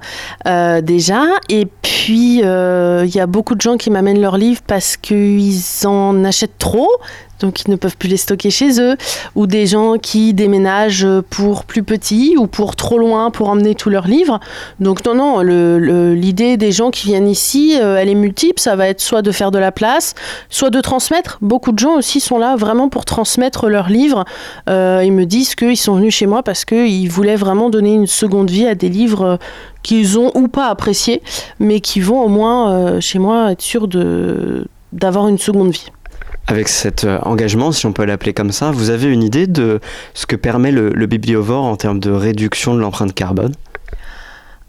[0.46, 1.24] euh, déjà.
[1.48, 6.24] Et puis il y a beaucoup de gens qui m'amènent leurs livres parce qu'ils en
[6.24, 6.88] achètent trop,
[7.40, 8.96] donc ils ne peuvent plus les stocker chez eux,
[9.35, 13.90] ou des gens qui déménagent pour plus petit ou pour trop loin pour emmener tous
[13.90, 14.40] leurs livres.
[14.81, 18.61] Donc non, non, l'idée des gens qui viennent ici, euh, elle est multiple.
[18.61, 20.14] Ça va être soit de faire de la place,
[20.51, 21.38] soit de transmettre.
[21.40, 24.25] Beaucoup de gens aussi sont là vraiment pour transmettre leurs livres.
[24.68, 28.07] Euh, ils me disent qu'ils sont venus chez moi parce qu'ils voulaient vraiment donner une
[28.07, 29.38] seconde vie à des livres
[29.83, 31.22] qu'ils ont ou pas appréciés,
[31.61, 33.88] mais qui vont au moins euh, chez moi être sûrs
[34.92, 35.90] d'avoir une seconde vie.
[36.48, 39.80] Avec cet euh, engagement, si on peut l'appeler comme ça, vous avez une idée de
[40.14, 43.52] ce que permet le, bibliovore en termes de réduction de l'empreinte carbone?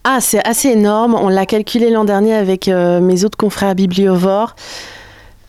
[0.04, 1.13] Ah, c'est assez énorme.
[1.13, 4.56] On l'a calculé l'an dernier avec euh, mes autres confrères bibliovores.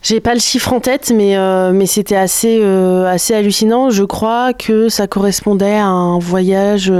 [0.02, 3.90] J'ai pas le chiffre en tête, mais, euh, mais c'était assez, assez hallucinant.
[3.90, 6.92] Je crois que ça correspondait à un voyage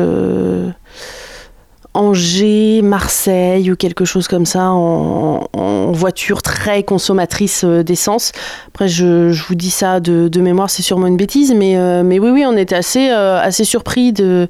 [1.95, 8.33] Angers, Marseille ou quelque chose comme ça en, voiture très consommatrice euh, d'essence.
[8.69, 12.31] Après, je, vous dis ça de, mémoire, c'est sûrement une bêtise, mais, euh, mais oui,
[12.31, 14.49] oui, on était assez, euh, assez surpris de,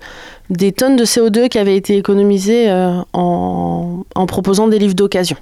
[0.51, 2.71] des tonnes de CO2 qui avaient été économisées
[3.13, 5.37] en, en proposant des livres d'occasion.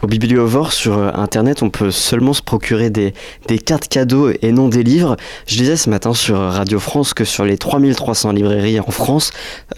[0.00, 3.14] Au Bibliovore sur euh, internet, on peut seulement se procurer des,
[3.48, 5.16] des, cartes cadeaux et non des livres.
[5.46, 9.32] Je disais ce matin sur Radio France que sur les 3300 librairies en France,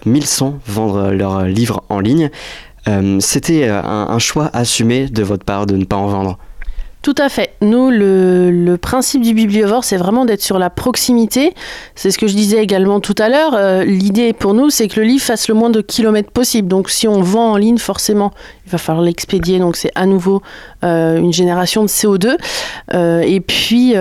[0.04, 2.30] 1100 vendent leurs livres en ligne.
[2.86, 6.38] Euh, c'était un, un choix assumé de votre part de ne pas en vendre.
[7.02, 7.54] Tout à fait.
[7.62, 11.54] Nous, le, principe du bibliovore, c'est vraiment d'être sur la proximité.
[11.94, 13.54] C'est ce que je disais également tout à l'heure.
[13.54, 16.68] Euh, l'idée pour nous, c'est que le livre fasse le moins de kilomètres possible.
[16.68, 18.32] Donc, si on vend en ligne, forcément,
[18.66, 19.58] il va falloir l'expédier.
[19.58, 20.42] Donc, c'est à nouveau
[20.84, 22.36] euh, une génération de CO2.
[22.92, 23.94] Euh, et puis,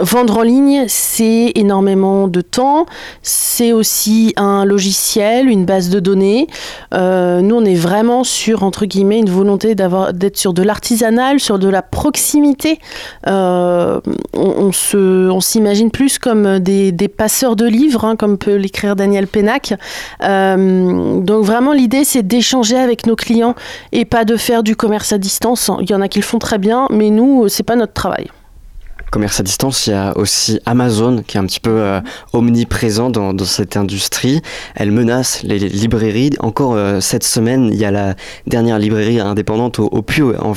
[0.00, 2.86] Vendre en ligne, c'est énormément de temps,
[3.22, 6.48] c'est aussi un logiciel, une base de données.
[6.92, 11.60] Euh, nous, on est vraiment sur, entre guillemets, une volonté d'être sur de l'artisanal, sur
[11.60, 12.80] de la proximité.
[13.28, 14.00] Euh,
[14.32, 19.74] on, on s'imagine plus comme des, passeurs de livres, hein, comme peut l'écrire Daniel Pénac.
[20.24, 23.54] Euh, donc vraiment, l'idée, c'est d'échanger avec nos clients
[23.92, 25.70] et pas de faire du commerce à distance.
[25.80, 28.28] Il y en a qui le font très bien, mais nous, c'est pas notre travail
[29.14, 32.00] commerce à distance, il y a aussi Amazon qui est un petit peu euh,
[32.32, 34.42] omniprésent dans, cette industrie.
[34.74, 36.30] Elle menace les librairies.
[36.40, 38.16] Encore euh, cette semaine, il y a la
[38.48, 40.52] dernière librairie indépendante au, Puy en,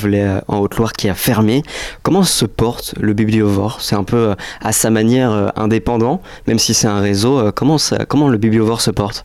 [0.48, 1.62] en Haute-Loire qui a fermé.
[2.02, 3.80] Comment se porte le Bibliovore?
[3.80, 7.52] C'est un peu euh, à sa manière indépendant, même si c'est un réseau.
[7.52, 7.76] comment,
[8.08, 9.24] comment le Bibliovore se porte?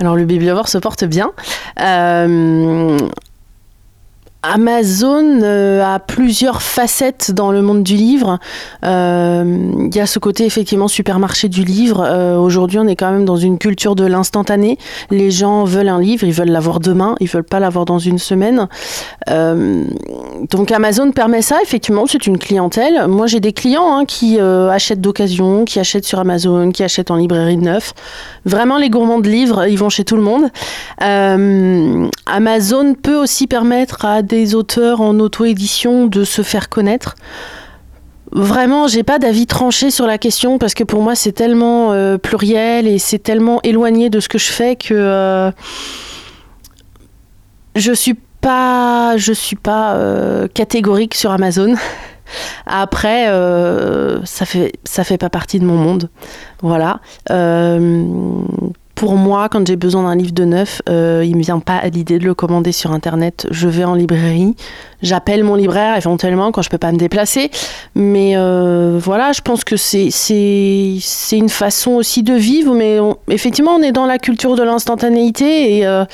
[0.00, 1.30] Alors le bibliovore se porte bien.
[4.42, 8.40] Amazon euh, a plusieurs facettes dans le monde du livre.
[8.84, 12.04] Euh, il y a ce côté effectivement supermarché du livre.
[12.04, 14.78] Euh, aujourd'hui, on est quand même dans une culture de l'instantané.
[15.10, 18.18] Les gens veulent un livre, ils veulent l'avoir demain, ils veulent pas l'avoir dans une
[18.18, 18.66] semaine.
[19.28, 21.58] donc Amazon permet ça.
[21.62, 23.06] Effectivement, c'est une clientèle.
[23.06, 27.16] Moi, j'ai des clients hein, qui achètent d'occasion, qui achètent sur Amazon, qui achètent en
[27.16, 27.94] librairie de neuf.
[28.44, 30.50] Vraiment, les gourmands de livres, ils vont chez tout le monde.
[32.26, 34.22] Amazon peut aussi permettre à
[34.54, 37.14] auteurs en auto-édition de se faire connaître.
[38.32, 42.16] Vraiment, j'ai pas d'avis tranché sur la question parce que pour moi c'est tellement euh,
[42.16, 45.50] pluriel et c'est tellement éloigné de ce que je fais que euh,
[47.76, 51.74] je suis pas, je suis pas euh, catégorique sur Amazon.
[52.66, 53.26] Après,
[54.24, 56.08] ça fait ça fait pas partie de mon monde,
[56.62, 57.00] voilà
[59.02, 61.74] pour moi, quand j'ai besoin d'un livre de neuf, euh, il ne me vient pas
[61.74, 63.48] à l'idée de le commander sur Internet.
[63.50, 64.54] Je vais en librairie,
[65.02, 67.50] j'appelle mon libraire éventuellement quand je ne peux pas me déplacer.
[67.96, 70.08] Mais euh, voilà, je pense que c'est
[71.32, 72.76] une façon aussi de vivre.
[72.76, 75.78] Mais effectivement, on est dans la culture de l'instantanéité.
[75.78, 76.04] Et euh,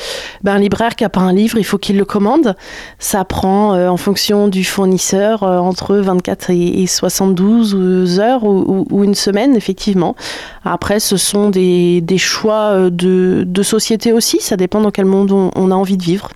[0.42, 2.57] ben, un libraire qui n'a pas un livre, il faut qu'il le commande.
[2.98, 10.16] Ça prend, en fonction du fournisseur, entre 24 et, 72 heures ou, une semaine, effectivement.
[10.64, 15.70] Après, ce sont des choix euh, de, société aussi, ça dépend dans quel monde on,
[15.70, 16.30] a envie de vivre.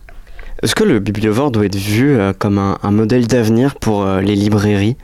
[0.62, 4.34] Est-ce que le bibliovore doit être vu euh, comme un, modèle d'avenir pour euh, les
[4.34, 4.96] librairies?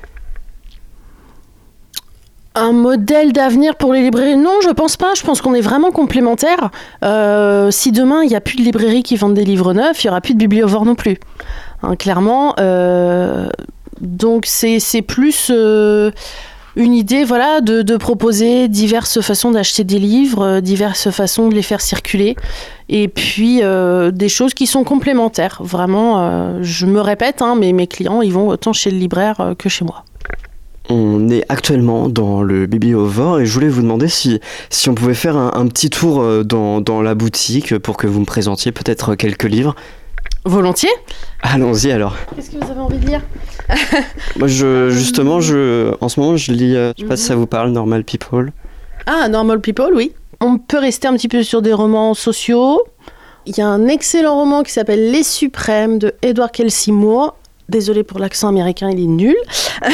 [2.54, 4.36] Un modèle d'avenir pour les librairies?
[4.36, 5.14] Non, je pense pas.
[5.16, 6.70] Je pense qu'on est vraiment complémentaires.
[7.70, 10.10] si demain il n'y a plus de librairies qui vendent des livres neufs, il n'y
[10.10, 11.18] aura plus de bibliovore non plus.
[11.82, 12.56] Hein, clairement.
[14.00, 15.52] donc c'est plus
[16.78, 21.62] une idée voilà, de, proposer diverses façons d'acheter des livres, euh, diverses façons de les
[21.62, 22.36] faire circuler,
[22.88, 25.60] et puis euh, des choses qui sont complémentaires.
[25.60, 29.54] Vraiment, euh, je me répète, hein, mais mes clients, ils vont autant chez le libraire
[29.58, 30.04] que chez moi.
[30.88, 34.40] On est actuellement dans le Bibliovore et je voulais vous demander si,
[34.86, 39.16] on pouvait faire un, petit tour dans, la boutique pour que vous me présentiez peut-être
[39.16, 39.74] quelques livres.
[40.48, 40.90] Volontiers.
[41.42, 42.16] Allons-y alors.
[42.34, 43.22] Qu'est-ce que vous avez envie de lire?
[44.36, 47.36] Moi, je, justement, je, en ce moment, je lis, euh, je sais pas si ça
[47.36, 48.52] vous parle, Normal People.
[49.06, 50.12] Ah, Normal People, oui.
[50.40, 52.82] On peut rester un petit peu sur des romans sociaux.
[53.46, 57.36] Il y a un excellent roman qui s'appelle Les Suprêmes de Edward Kelsey Moore.
[57.68, 59.36] Désolé pour l'accent américain, il est nul.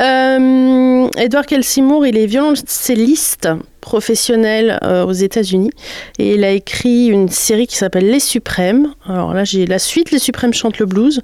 [0.00, 3.48] euh, Edward Kelsey Moore, il est violoncelliste
[3.80, 5.70] professionnel euh, aux États-Unis
[6.18, 8.94] et il a écrit une série qui s'appelle Les Suprêmes.
[9.06, 11.20] Alors là, j'ai la suite Les Suprêmes chantent le blues,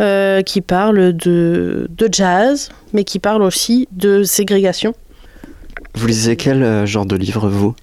[0.00, 4.92] euh, qui parle de, de jazz, mais qui parle aussi de ségrégation.
[5.94, 7.74] Vous lisez quel euh, genre de livre, vous?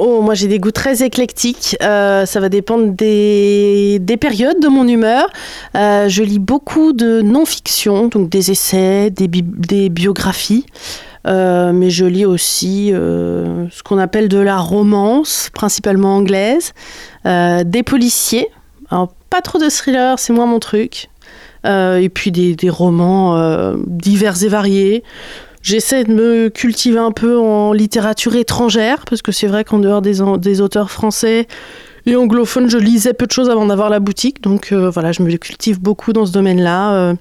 [0.00, 1.76] Oh, moi j'ai des goûts très éclectiques.
[1.82, 5.26] Euh, ça va dépendre des, des, périodes de mon humeur.
[5.74, 10.66] Euh, je lis beaucoup de non-fiction, donc des essais, des, bi des biographies.
[11.26, 16.74] Euh, mais je lis aussi ce qu'on appelle de la romance, principalement anglaise,
[17.24, 18.48] des policiers.
[18.90, 21.08] Alors, pas trop de thrillers, c'est moins mon truc.
[21.64, 25.02] et puis des, des romans divers et variés.
[25.68, 30.00] J'essaie de me cultiver un peu en littérature étrangère, parce que c'est vrai qu'en dehors
[30.00, 31.46] des, des, auteurs français
[32.06, 34.40] et anglophones, je lisais peu de choses avant d'avoir la boutique.
[34.40, 36.94] Donc euh, voilà, je me cultive beaucoup dans ce domaine-là.
[36.94, 37.14] Euh,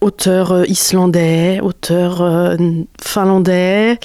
[0.00, 2.56] auteur euh, islandais, auteur
[2.98, 3.98] finlandais,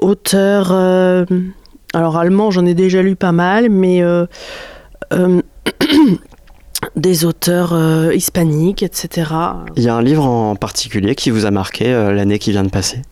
[0.00, 0.72] auteur...
[0.72, 4.02] alors allemand, j'en ai déjà lu pas mal, mais...
[6.96, 9.30] des auteurs euh, hispaniques, etc.
[9.76, 12.64] Il y a un livre en particulier qui vous a marqué euh, l'année qui vient
[12.64, 13.02] de passer?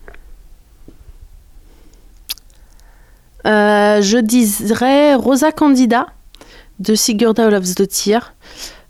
[3.46, 6.07] Euh, Je dirais Rosa Candida
[6.79, 8.35] de Sigurda Olafsdottir,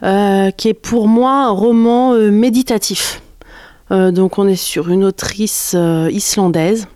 [0.02, 3.22] euh, qui est pour moi un roman méditatif.
[3.90, 5.76] donc on est sur une autrice
[6.10, 6.86] islandaise.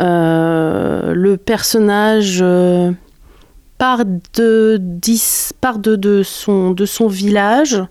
[0.00, 2.42] le personnage
[3.78, 7.82] part de, de, son, de son village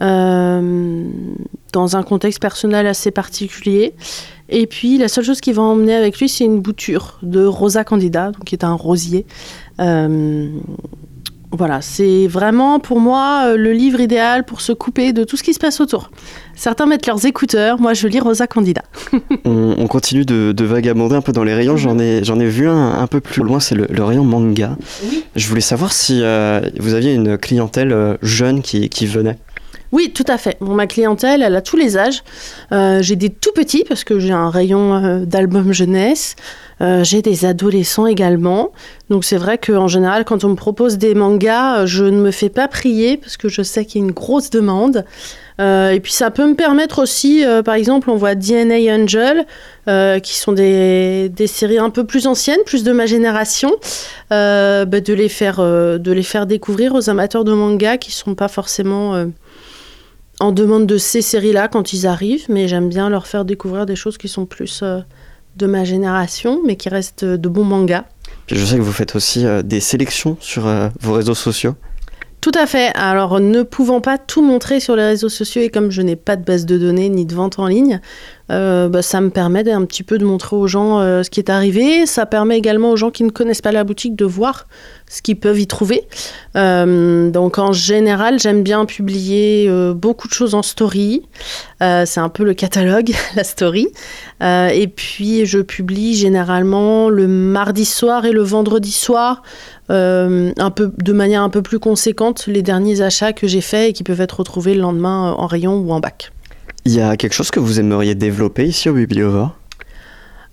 [0.00, 1.08] euh,
[1.72, 3.94] dans un contexte personnel assez particulier.
[4.48, 7.84] Et puis la seule chose qui va emmener avec lui, c'est une bouture de Rosa
[7.84, 9.26] Candida, donc qui est un rosier.
[9.80, 10.48] Euh,
[11.56, 15.42] voilà, c'est vraiment pour moi euh, le livre idéal pour se couper de tout ce
[15.42, 16.10] qui se passe autour.
[16.54, 18.82] Certains mettent leurs écouteurs, moi je lis Rosa Candida.
[19.44, 22.46] on, on, continue de, de, vagabonder un peu dans les rayons, j'en ai, j'en ai
[22.46, 24.76] vu un un peu plus loin, c'est le, le, rayon manga.
[25.04, 25.24] Oui.
[25.36, 29.38] Je voulais savoir si euh, vous aviez une clientèle euh, jeune qui, qui venait.
[29.94, 30.56] Oui, tout à fait.
[30.60, 32.24] Bon, ma clientèle, elle a tous les âges.
[32.72, 36.34] Euh, j'ai des tout petits parce que j'ai un rayon euh, d'albums jeunesse.
[36.80, 38.72] Euh, j'ai des adolescents également.
[39.10, 42.48] Donc c'est vrai qu'en général, quand on me propose des mangas, je ne me fais
[42.48, 45.04] pas prier parce que je sais qu'il y a une grosse demande.
[45.60, 49.46] Euh, et puis ça peut me permettre aussi, euh, par exemple, on voit DNA Angel,
[49.88, 53.70] euh, qui sont des, des, séries un peu plus anciennes, plus de ma génération,
[54.30, 58.34] bah, de, les faire, de les faire découvrir aux amateurs de manga qui ne sont
[58.34, 59.26] pas forcément
[60.40, 63.94] en demande de ces séries-là quand ils arrivent, mais j'aime bien leur faire découvrir des
[63.94, 64.82] choses qui sont plus
[65.56, 68.04] de ma génération, mais qui restent de bons mangas.
[68.48, 71.74] Je sais que vous faites aussi euh, des sélections sur euh, vos réseaux sociaux.
[72.44, 72.92] Tout à fait.
[72.94, 76.36] Alors, ne pouvant pas tout montrer sur les réseaux sociaux et comme je n'ai pas
[76.36, 78.02] de base de données ni de vente en ligne,
[78.50, 81.40] euh, bah, ça me permet un petit peu de montrer aux gens euh, ce qui
[81.40, 82.04] est arrivé.
[82.04, 84.66] Ça permet également aux gens qui ne connaissent pas la boutique de voir
[85.08, 86.06] ce qu'ils peuvent y trouver.
[86.54, 91.22] Euh, donc, en général, j'aime bien publier beaucoup de choses en story.
[91.80, 93.88] C'est un peu le catalogue, la story.
[94.42, 99.42] Et puis, je publie généralement le mardi soir et le vendredi soir.
[99.88, 103.92] Un peu, de manière un peu plus conséquente les derniers achats que j'ai faits et
[103.92, 106.32] qui peuvent être retrouvés le lendemain en rayon ou en bac.
[106.86, 109.56] Il y a quelque chose que vous aimeriez développer ici au Bibliovore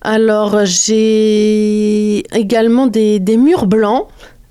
[0.02, 4.08] Alors, j'ai également des, des, murs blancs.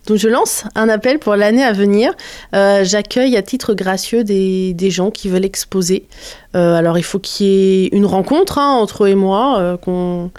[0.06, 2.12] Donc, je lance un appel pour l'année à venir.
[2.54, 6.06] Euh, J'accueille à titre gracieux des, des, gens qui veulent exposer.
[6.54, 9.76] Euh, alors, il faut qu'il y ait une rencontre hein, entre eux et moi, euh,
[9.78, 10.30] qu'on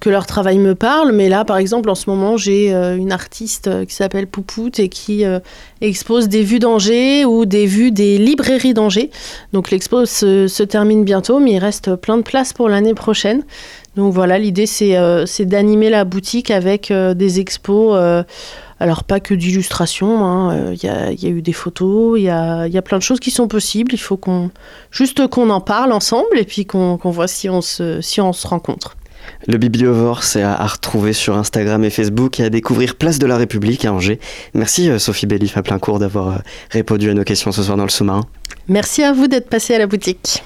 [0.00, 1.12] que leur travail me parle.
[1.12, 4.78] Mais là, par exemple, en ce moment, j'ai euh, une artiste euh, qui s'appelle Poupout
[4.78, 5.40] et qui euh,
[5.80, 9.10] expose des vues d'Angers ou des vues des librairies d'Angers.
[9.52, 13.42] Donc l'expo se, termine bientôt, mais il reste plein de places pour l'année prochaine.
[13.96, 17.98] Donc voilà, l'idée, c'est d'animer la boutique avec des expos.
[18.80, 20.74] Alors pas que d'illustration, il hein.
[20.80, 23.48] y, a, y, a eu des photos, il y a, plein de choses qui sont
[23.48, 23.92] possibles.
[23.92, 24.50] Il faut qu'on
[24.92, 28.32] juste qu'on en parle ensemble et puis qu'on qu voit si on se, si on
[28.32, 28.97] se rencontre.
[29.46, 33.26] Le Bibliovore, c'est à, à, retrouver sur Instagram et Facebook et à découvrir Place de
[33.26, 34.20] la République à Angers.
[34.54, 36.38] Merci euh, Sophie Bellif à plein cours d'avoir euh,
[36.70, 38.26] répondu à nos questions ce soir dans le sous-marin.
[38.68, 40.42] Merci à vous d'être passé à la boutique.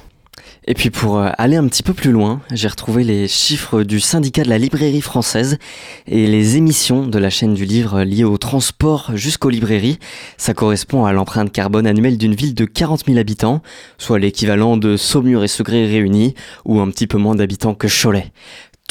[0.64, 3.98] Et puis pour euh, aller un petit peu plus loin, j'ai retrouvé les chiffres du
[3.98, 5.58] syndicat de la librairie française
[6.06, 9.98] et les émissions de la chaîne du livre liées au transport jusqu'aux librairies.
[10.36, 13.60] Ça correspond à l'empreinte carbone annuelle d'une ville de 40 000 habitants,
[13.98, 18.30] soit l'équivalent de Saumur et Segré réunis, ou un petit peu moins d'habitants que Cholet.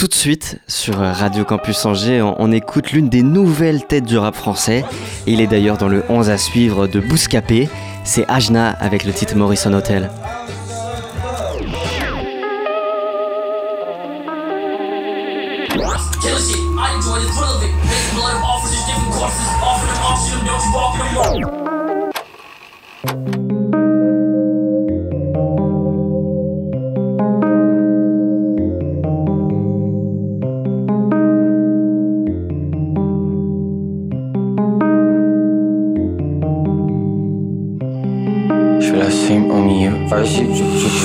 [0.01, 4.33] Tout de suite, sur Radio Campus Angers, on, écoute l'une des nouvelles têtes du rap
[4.33, 4.83] français.
[5.27, 7.69] Il est d'ailleurs dans le 11 à suivre de Bouscapé.
[8.03, 10.09] C'est Ajna avec le titre Morrison Hotel.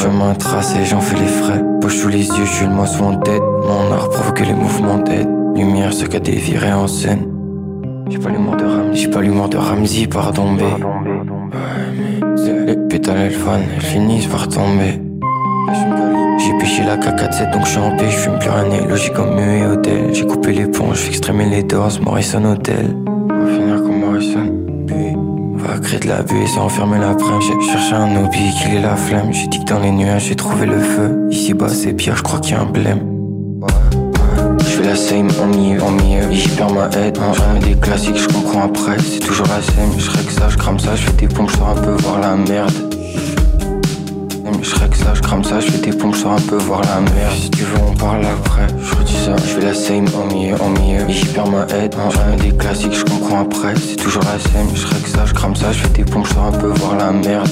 [0.03, 1.62] Chemin tracé, j'en fais les frais.
[1.80, 3.41] Poche sous les yeux, je suis le moisson en tête.
[3.41, 5.28] Mon art provoque les mouvements d'aide.
[5.55, 7.26] Lumière, ce qu'a déviré en scène.
[8.09, 10.61] J'ai pas l'humour de Ramsey, j'ai pas l'humour de Ramsey, pardon B.
[10.61, 10.68] Ouais,
[12.39, 15.01] mais les pétales elles fanent, elles finissent par tomber.
[16.39, 19.34] J'ai pêché la K47 donc je suis en paix, je fume plus rien, logique comme
[19.34, 20.14] mieux et hôtel.
[20.14, 22.95] J'ai coupé les ponts, je extrémé les doses, Morrison Hotel.
[25.87, 27.41] Créer de la buée sans enfermer la prime.
[27.41, 29.32] J'ai cherché un hobby, qu'il est la flemme.
[29.32, 31.28] J'ai dit que dans les nuages, j'ai trouvé le feu.
[31.30, 33.16] Ici bas, c'est pire, je crois qu'il y a un blême
[34.82, 38.28] la same en milieu, en milieu J'y perds ma aide, hein, je des classiques, je
[38.28, 41.28] comprends après C'est toujours la same, je que ça, je crame ça, je fais des
[41.28, 42.86] pompes, je un peu voir la merde
[44.63, 47.01] je que ça, je crame ça, je fais des pompes, je un peu voir la
[47.01, 50.33] merde Si tu veux on parle après, je redis ça, je fais la same en
[50.35, 53.75] milieu, en milieu J'y perds ma aide, hein, des classiques, je comprends après.
[53.77, 56.39] C'est toujours la same, je que ça, je crame ça, je fais des pompes, je
[56.39, 57.49] un peu voir la merde.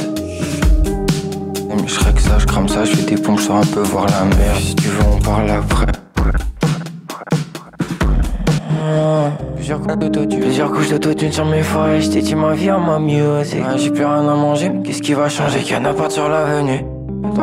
[1.86, 4.24] Je que ça, je crame ça, je fais des pompes, je un peu voir la
[4.36, 4.60] merde.
[4.60, 5.86] Si tu veux on parle après.
[9.54, 12.98] Plusieurs couches d'autotune Plusieurs couches d'autotune sur mes feuilles J't'ai dit ma vie à ma
[12.98, 14.70] musique J'ai plus rien à manger.
[14.84, 15.60] Qu'est-ce qui va changer?
[15.60, 16.84] Qu'il y en a pas sur l'avenue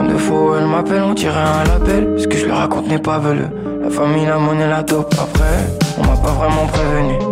[0.07, 3.19] De faux elle m'appelle On tirait un l'appel Ce que je lui raconte n'est pas
[3.19, 3.49] veleux
[3.83, 5.13] La famille, la monnaie, la dope.
[5.13, 7.30] Après on m'a pas vraiment prévenu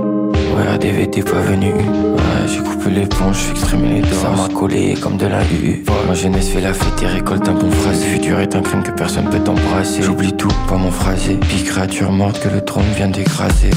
[0.59, 1.71] Ouais, t'es pas venu.
[1.71, 4.07] Ouais, j'ai coupé les ponts, extrémé les dents.
[4.21, 5.85] Ça m'a collé comme de la U.
[6.05, 8.05] Ma jeunesse fait la fête et récolte un bon phrasé.
[8.05, 10.01] Le futur est un crime que personne peut embrasser.
[10.01, 11.35] J'oublie tout, pas mon phrasé.
[11.35, 13.69] Puis créature morte que le trône vient d'écraser.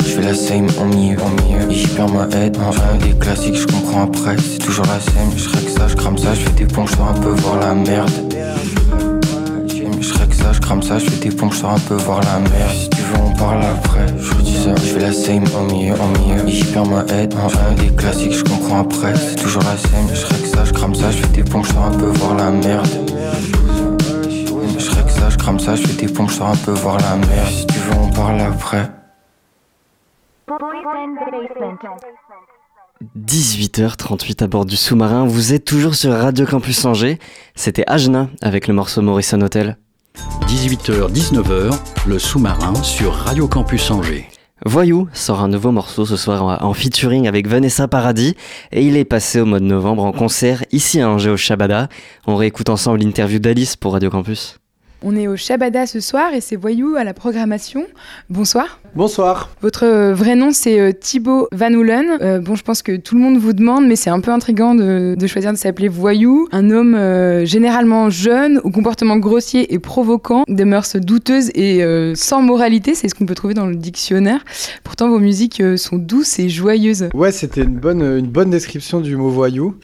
[0.00, 1.70] Je fais la same en mieux, en mieux.
[1.70, 2.58] Et j'y perds ma aide.
[2.58, 4.36] En des classiques, je comprends après.
[4.36, 5.32] C'est toujours la same.
[5.34, 7.74] Je que ça, je crame ça, je fais des ponts, je un peu voir la
[7.74, 8.10] merde.
[10.38, 12.72] Ça, je crame ça, je fais des pompes, je un peu voir la merde.
[12.72, 14.06] Si tu veux, on parle après.
[14.20, 16.48] Je dis ça, je fais la same en mieux, en mieux.
[16.48, 17.34] Et j'y perds ma aide.
[17.34, 19.14] En des classiques, je comprends après.
[19.16, 20.08] C'est toujours la same.
[20.14, 22.50] Je que ça, je crame ça, je fais des pompes, je un peu voir la
[22.50, 22.86] merde.
[24.78, 27.50] Je ça, je crame ça, je fais des pompes, je un peu voir la merde.
[27.50, 28.90] Si tu veux, on parle après.
[33.16, 37.18] 18h38 à bord du sous-marin, vous êtes toujours sur Radio Campus Angers.
[37.54, 39.76] C'était Ajna avec le morceau Morrison Hotel.
[40.46, 44.28] 18h-19h, le sous-marin sur Radio Campus Angers.
[44.64, 48.34] Voyou sort un nouveau morceau ce soir en featuring avec Vanessa Paradis
[48.72, 51.88] et il est passé au mois de novembre en concert ici à Angers au Shabada.
[52.26, 54.58] On réécoute ensemble l'interview d'Alice pour Radio Campus.
[55.00, 57.86] On est au Shabada ce soir et c'est Voyou à la programmation.
[58.30, 58.80] Bonsoir.
[58.96, 59.50] Bonsoir.
[59.62, 62.18] Votre euh, vrai nom c'est euh, Thibaut Van Houlen.
[62.20, 64.74] Euh, bon, je pense que tout le monde vous demande, mais c'est un peu intriguant
[64.74, 66.48] de, choisir de s'appeler Voyou.
[66.50, 66.96] Un homme
[67.44, 71.82] généralement jeune, au comportement grossier et provoquant, des mœurs douteuses et
[72.16, 74.44] sans moralité, c'est ce qu'on peut trouver dans le dictionnaire.
[74.82, 77.08] Pourtant, vos musiques sont douces et joyeuses.
[77.14, 79.76] Ouais, c'était une bonne, une bonne description du mot Voyou.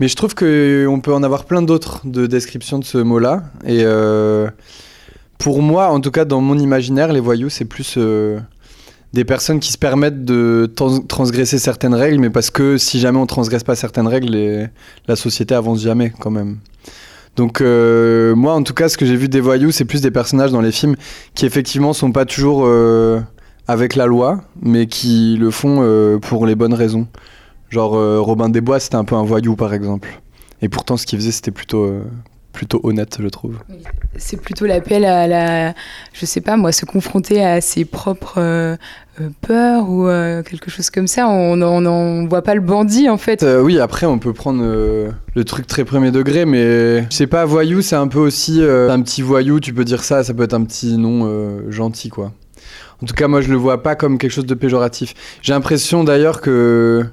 [0.00, 3.44] Mais je trouve qu'on peut en avoir plein d'autres de descriptions de ce mot-là.
[3.64, 4.50] Et euh,
[5.38, 8.40] pour moi, en tout cas dans mon imaginaire, les voyous, c'est plus euh,
[9.12, 10.70] des personnes qui se permettent de
[11.08, 14.68] transgresser certaines règles, mais parce que si jamais on transgresse pas certaines règles,
[15.06, 16.58] la société avance jamais quand même.
[17.36, 20.10] Donc euh, moi, en tout cas, ce que j'ai vu des voyous, c'est plus des
[20.10, 20.96] personnages dans les films
[21.36, 22.68] qui effectivement sont pas toujours
[23.68, 27.06] avec la loi, mais qui le font pour les bonnes raisons.
[27.70, 30.20] Genre euh, Robin des Bois, c'était un peu un voyou par exemple.
[30.62, 32.02] Et pourtant, ce qu'il faisait, c'était plutôt, euh,
[32.52, 33.56] plutôt honnête, je trouve.
[34.16, 35.74] C'est plutôt l'appel à la,
[36.12, 38.76] je sais pas moi, se confronter à ses propres euh,
[39.40, 40.06] peurs ou
[40.48, 41.28] quelque chose comme ça.
[41.28, 43.44] On n'en voit pas le bandit en fait.
[43.60, 47.82] oui, après, on peut prendre le truc très premier degré, mais je sais pas, voyou,
[47.82, 50.64] c'est un peu aussi un petit voyou, tu peux dire ça, ça peut être un
[50.64, 52.32] petit nom gentil quoi.
[53.02, 55.14] En tout cas, moi, je le vois pas comme quelque chose de péjoratif.
[55.42, 57.04] J'ai l'impression d'ailleurs que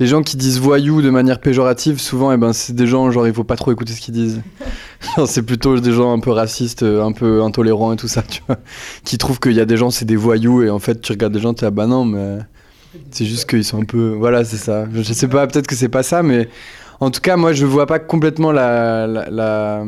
[0.00, 3.26] les gens qui disent voyous de manière péjorative, souvent, eh ben, c'est des gens, genre,
[3.26, 4.42] il faut pas trop écouter ce qu'ils disent.
[5.26, 8.58] c'est plutôt des gens un peu racistes, un peu intolérants et tout ça, tu vois,
[9.04, 11.32] qui trouvent qu'il y a des gens, c'est des voyous, et en fait, tu regardes
[11.32, 12.38] des gens, tu es ah bah non, mais
[13.10, 14.14] c'est juste qu'ils sont un peu.
[14.18, 14.86] Voilà, c'est ça.
[14.92, 16.48] Je sais pas, peut-être que c'est pas ça, mais
[17.00, 19.86] en tout cas, moi, je vois pas complètement l'aspect la,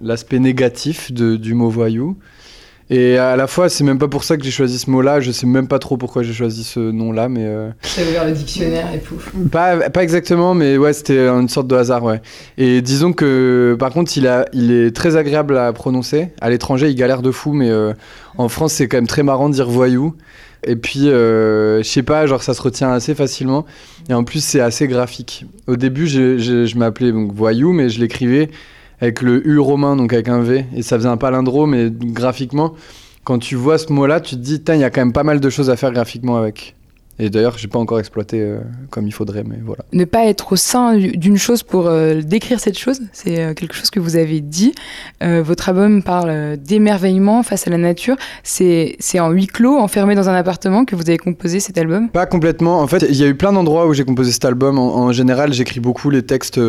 [0.00, 2.16] la, négatif de, du mot voyou.
[2.92, 5.18] Et à la fois, c'est même pas pour ça que j'ai choisi ce mot-là.
[5.20, 7.46] Je sais même pas trop pourquoi j'ai choisi ce nom-là, mais.
[7.46, 7.70] Euh...
[7.98, 9.32] ouvert le dictionnaire et pouf.
[9.50, 12.20] Pas, pas exactement, mais ouais, c'était une sorte de hasard, ouais.
[12.58, 16.32] Et disons que, par contre, il, a, il est très agréable à prononcer.
[16.42, 17.94] À l'étranger, il galère de fou, mais euh,
[18.36, 20.14] en France, c'est quand même très marrant de dire voyou.
[20.66, 23.64] Et puis, euh, je sais pas, genre ça se retient assez facilement.
[24.10, 25.46] Et en plus, c'est assez graphique.
[25.66, 28.50] Au début, je, je, m'appelais donc Voyou, mais je l'écrivais
[29.02, 30.64] avec le U romain, donc avec un V.
[30.76, 32.74] Et ça faisait un palindrome, mais graphiquement,
[33.24, 35.40] quand tu vois ce mot-là, tu te dis, il y a quand même pas mal
[35.40, 36.76] de choses à faire graphiquement avec.
[37.18, 38.58] Et d'ailleurs, j'ai pas encore exploité euh,
[38.90, 39.84] comme il faudrait, mais voilà.
[39.92, 43.74] Ne pas être au sein d'une chose pour euh, décrire cette chose, c'est euh, quelque
[43.74, 44.72] chose que vous avez dit.
[45.20, 48.16] votre album parle d'émerveillement face à la nature.
[48.44, 52.08] C'est en huis clos, enfermé dans un appartement, que vous avez composé cet album?
[52.08, 52.80] Pas complètement.
[52.80, 54.78] En fait, il y a eu plein d'endroits où j'ai composé cet album.
[54.78, 56.60] En, en général, j'écris beaucoup les textes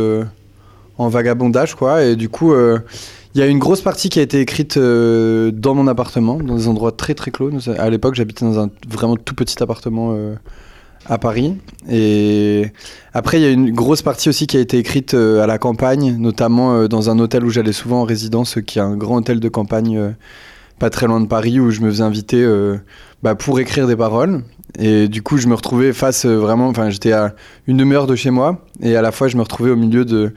[0.97, 2.03] en vagabondage, quoi.
[2.03, 2.53] Et du coup
[3.35, 6.55] il y a une grosse partie qui a été écrite euh, dans mon appartement, dans
[6.55, 7.49] des endroits très très clos.
[7.79, 10.35] À l'époque, j'habitais dans un vraiment tout petit appartement euh,
[11.07, 11.55] à Paris.
[11.89, 12.67] Et
[13.11, 15.57] après, il y a une grosse partie aussi qui a été écrite euh, à la
[15.57, 19.39] campagne, notamment dans un hôtel où j'allais souvent en résidence, qui est un grand hôtel
[19.39, 20.13] de campagne
[20.77, 22.47] pas très loin de Paris, où je me faisais inviter
[23.23, 24.43] bah, pour écrire des paroles.
[24.77, 27.33] Et du coup, je me retrouvais face vraiment, enfin, j'étais à
[27.65, 30.33] une demi-heure de chez moi, et à la fois, je me retrouvais au milieu de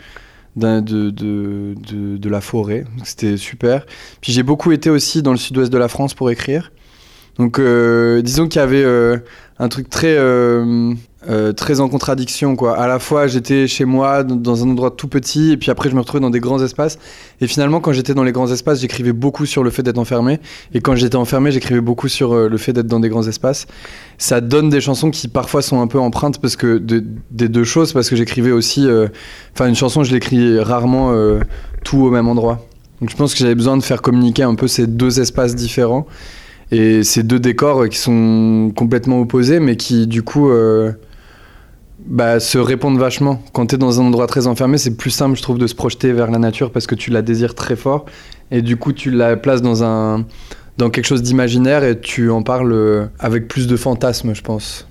[0.56, 1.74] de, de,
[2.16, 2.84] de, la forêt.
[3.04, 3.86] C'était super.
[4.20, 6.72] Puis j'ai beaucoup été aussi dans le sud-ouest de la France pour écrire.
[7.38, 9.18] Donc euh, disons qu'il y avait euh,
[9.58, 10.16] un truc très
[11.28, 12.76] euh, très en contradiction quoi.
[12.76, 15.94] À la fois j'étais chez moi dans un endroit tout petit et puis après je
[15.94, 16.98] me retrouvais dans des grands espaces
[17.40, 20.40] et finalement quand j'étais dans les grands espaces j'écrivais beaucoup sur le fait d'être enfermé
[20.74, 23.66] et quand j'étais enfermé j'écrivais beaucoup sur euh, le fait d'être dans des grands espaces.
[24.18, 27.94] Ça donne des chansons qui parfois sont un peu empreintes parce que des deux choses
[27.94, 29.08] parce que j'écrivais aussi euh,
[29.54, 31.14] enfin une chanson je l'écris rarement
[31.82, 32.66] tout au même endroit.
[33.00, 36.06] Donc je pense que j'avais besoin de faire communiquer un peu ces deux espaces différents
[36.70, 40.50] et ces deux décors qui sont complètement opposés mais qui du coup
[42.06, 43.42] bah, se répondent vachement.
[43.52, 45.74] Quand tu es dans un endroit très enfermé, c'est plus simple, je trouve, de se
[45.74, 48.06] projeter vers la nature parce que tu la désires très fort.
[48.50, 50.24] Et du coup, tu la places dans, un,
[50.78, 54.86] dans quelque chose d'imaginaire et tu en parles euh, avec plus de fantasme, je pense.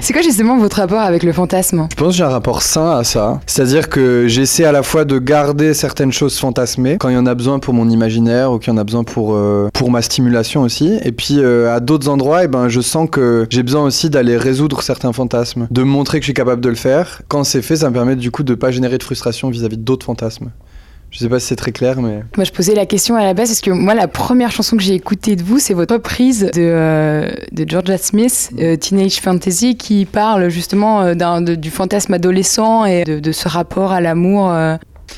[0.00, 1.88] C'est quoi justement votre rapport avec le fantasme?
[1.90, 3.40] Je pense que j'ai un rapport sain à ça.
[3.46, 7.26] C'est-à-dire que j'essaie à la fois de garder certaines choses fantasmées quand il y en
[7.26, 10.02] a besoin pour mon imaginaire ou qu'il y en a besoin pour, euh, pour ma
[10.02, 10.98] stimulation aussi.
[11.02, 14.10] Et puis euh, à d'autres endroits, et eh ben, je sens que j'ai besoin aussi
[14.10, 17.22] d'aller résoudre certains fantasmes, de montrer que je suis capable de le faire.
[17.28, 20.06] Quand c'est fait, ça me permet du coup de pas générer de frustration vis-à-vis d'autres
[20.06, 20.50] fantasmes.
[21.16, 22.20] Je sais pas si c'est très clair, mais.
[22.36, 24.82] Moi, je posais la question à la base parce que moi, la première chanson que
[24.82, 29.78] j'ai écoutée de vous, c'est votre reprise de, euh, de Georgia Smith, euh, Teenage Fantasy,
[29.78, 34.52] qui parle justement euh, du fantasme adolescent et de, de ce rapport à l'amour.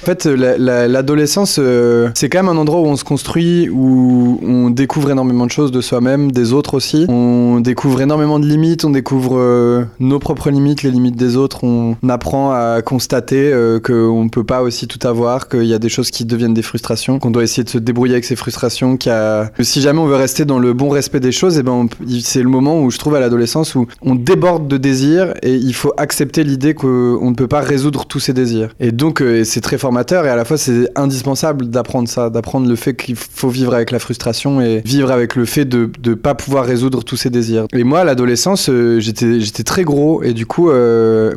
[0.03, 4.70] En fait, l'adolescence, euh, c'est quand même un endroit où on se construit, où on
[4.70, 7.07] découvre énormément de choses de soi-même, des autres aussi.
[7.09, 11.64] On découvre énormément de limites, on découvre euh, nos propres limites, les limites des autres.
[11.64, 15.78] On apprend à constater euh, qu'on ne peut pas aussi tout avoir, qu'il y a
[15.78, 18.99] des choses qui deviennent des frustrations, qu'on doit essayer de se débrouiller avec ces frustrations.
[19.07, 19.51] A...
[19.61, 21.89] Si jamais on veut rester dans le bon respect des choses, eh ben
[22.22, 25.74] c'est le moment où je trouve à l'adolescence où on déborde de désirs et il
[25.74, 28.68] faut accepter l'idée qu'on ne peut pas résoudre tous ces désirs.
[28.80, 32.76] Et donc, c'est très formateur et à la fois c'est indispensable d'apprendre ça, d'apprendre le
[32.76, 36.35] fait qu'il faut vivre avec la frustration et vivre avec le fait de ne pas
[36.35, 37.66] pouvoir résoudre tous ses désirs.
[37.72, 41.35] Et moi, à l'adolescence, euh, j'étais, très gros et du coup, euh,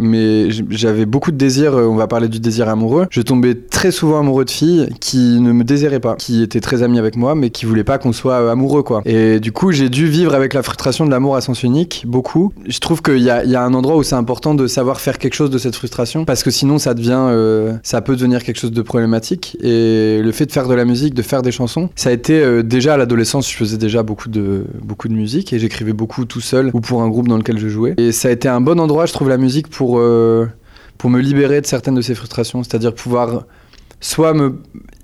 [0.70, 1.76] j'avais beaucoup de désirs.
[1.76, 3.08] Euh, on va parler du désir amoureux.
[3.10, 6.84] Je tombais très souvent amoureux de filles qui ne me désiraient pas, qui étaient très
[6.84, 9.02] amies avec moi, mais qui voulaient pas qu'on soit amoureux, quoi.
[9.06, 12.54] Et du coup, j'ai dû vivre avec la frustration de l'amour à sens unique, beaucoup.
[12.68, 15.18] Je trouve qu'il y a, y a, un endroit où c'est important de savoir faire
[15.18, 18.72] quelque chose de cette frustration, parce que sinon, ça devient, ça peut devenir quelque chose
[18.72, 19.58] de problématique.
[19.62, 22.40] Et le fait de faire de la musique, de faire des chansons, ça a été
[22.40, 26.26] euh, déjà à l'adolescence, je faisais déjà beaucoup de, beaucoup de musique et j'écrivais beaucoup
[26.26, 27.96] tout seul ou pour un groupe dans lequel je jouais.
[27.98, 30.48] Et ça a été un bon endroit, je trouve, la musique pour, euh,
[30.98, 33.46] pour me libérer de certaines de ces frustrations, c'est-à-dire pouvoir
[34.00, 34.56] soit me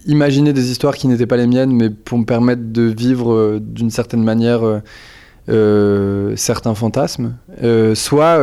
[0.08, 3.60] imaginer des histoires qui n'étaient pas les miennes, mais pour me permettre de vivre euh,
[3.62, 4.62] d'une certaine manière
[6.36, 7.38] certains fantasmes,
[7.94, 8.38] soit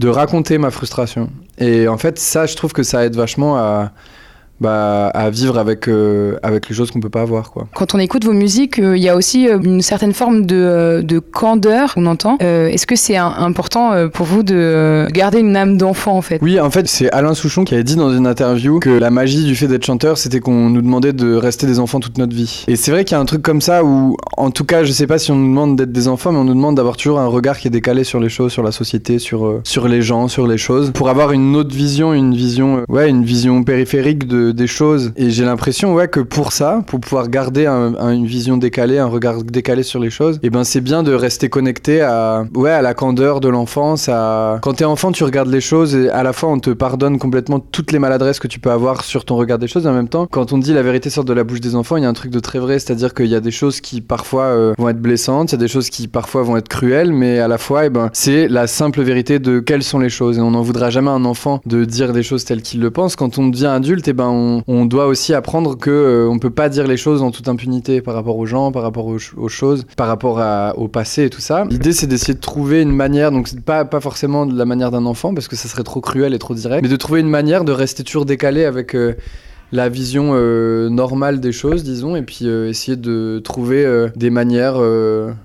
[0.00, 1.28] de raconter ma frustration.
[1.60, 3.92] Et en fait, ça, je trouve que ça aide vachement à,
[4.60, 7.50] bah, à vivre avec, euh, avec les choses qu'on peut pas avoir.
[7.50, 7.66] Quoi.
[7.74, 11.02] Quand on écoute vos musiques, euh, il y a aussi euh, une certaine forme de,
[11.02, 12.36] de candeur qu'on entend.
[12.40, 16.38] Est-ce que c'est important pour vous de garder une âme d'enfant en fait?
[16.42, 19.44] Oui, en fait, c'est Alain Souchon qui avait dit dans une interview que la magie
[19.44, 22.64] du fait d'être chanteur, c'était qu'on nous demandait de rester des enfants toute notre vie.
[22.68, 24.92] Et c'est vrai qu'il y a un truc comme ça où, en tout cas, je
[24.92, 27.18] sais pas si on nous demande d'être des enfants, mais on nous demande d'avoir toujours
[27.18, 30.28] un regard qui est décalé sur les choses, sur la société, sur, sur les gens,
[30.28, 34.49] sur les choses, pour avoir une autre vision, une vision, ouais, une vision périphérique de
[34.52, 35.12] des choses.
[35.16, 39.42] Et j'ai l'impression, ouais, que pour ça, pour pouvoir garder une vision décalée, un regard
[39.42, 42.82] décalé sur les choses, et eh ben c'est bien de rester connecté à, ouais, à
[42.82, 44.08] la candeur de l'enfance.
[44.08, 44.58] À...
[44.62, 47.60] Quand t'es enfant, tu regardes les choses et à la fois on te pardonne complètement
[47.60, 49.86] toutes les maladresses que tu peux avoir sur ton regard des choses.
[49.86, 51.96] Et en même temps, quand on dit la vérité sort de la bouche des enfants,
[51.96, 54.00] il y a un truc de très vrai, c'est-à-dire qu'il y a des choses qui
[54.00, 57.12] parfois euh, vont être blessantes, il y a des choses qui parfois vont être cruelles,
[57.12, 60.08] mais à la fois, et eh ben, c'est la simple vérité de quelles sont les
[60.08, 60.38] choses.
[60.38, 62.90] Et on n'en voudra jamais à un enfant de dire des choses telles qu'il le
[62.90, 63.16] pense.
[63.16, 64.28] Quand on devient adulte, et eh ben,
[64.86, 68.14] doit aussi apprendre que euh, on peut pas dire les choses en toute impunité par
[68.14, 69.18] rapport aux gens, par rapport aux,
[69.48, 70.40] choses, par rapport
[70.76, 71.64] au passé et tout ça.
[71.70, 75.34] L'idée c'est d'essayer de trouver une manière, donc pas forcément de la manière d'un enfant
[75.34, 77.72] parce que ça serait trop cruel et trop direct, mais de trouver une manière de
[77.72, 79.14] rester toujours décalé avec euh,
[79.72, 84.30] la vision euh, normale des choses, disons, et puis euh, essayer de trouver euh, des
[84.30, 84.80] manières,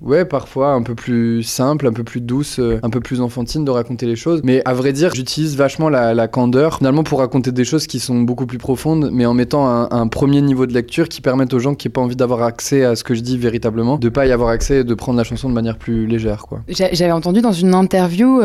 [0.02, 3.72] ouais, parfois un peu plus simples, un peu plus douces, un peu plus enfantines de
[3.72, 4.42] raconter les choses.
[4.44, 8.22] Mais à vrai dire, j'utilise vachement la, candeur, finalement, pour raconter des choses qui sont
[8.22, 11.76] beaucoup plus profondes, mais en mettant un, premier niveau de lecture qui permette aux gens
[11.76, 14.32] qui n'ont pas envie d'avoir accès à ce que je dis véritablement, de pas y
[14.32, 16.62] avoir accès et de prendre la chanson de manière plus légère, quoi.
[16.68, 18.42] J'avais entendu dans une interview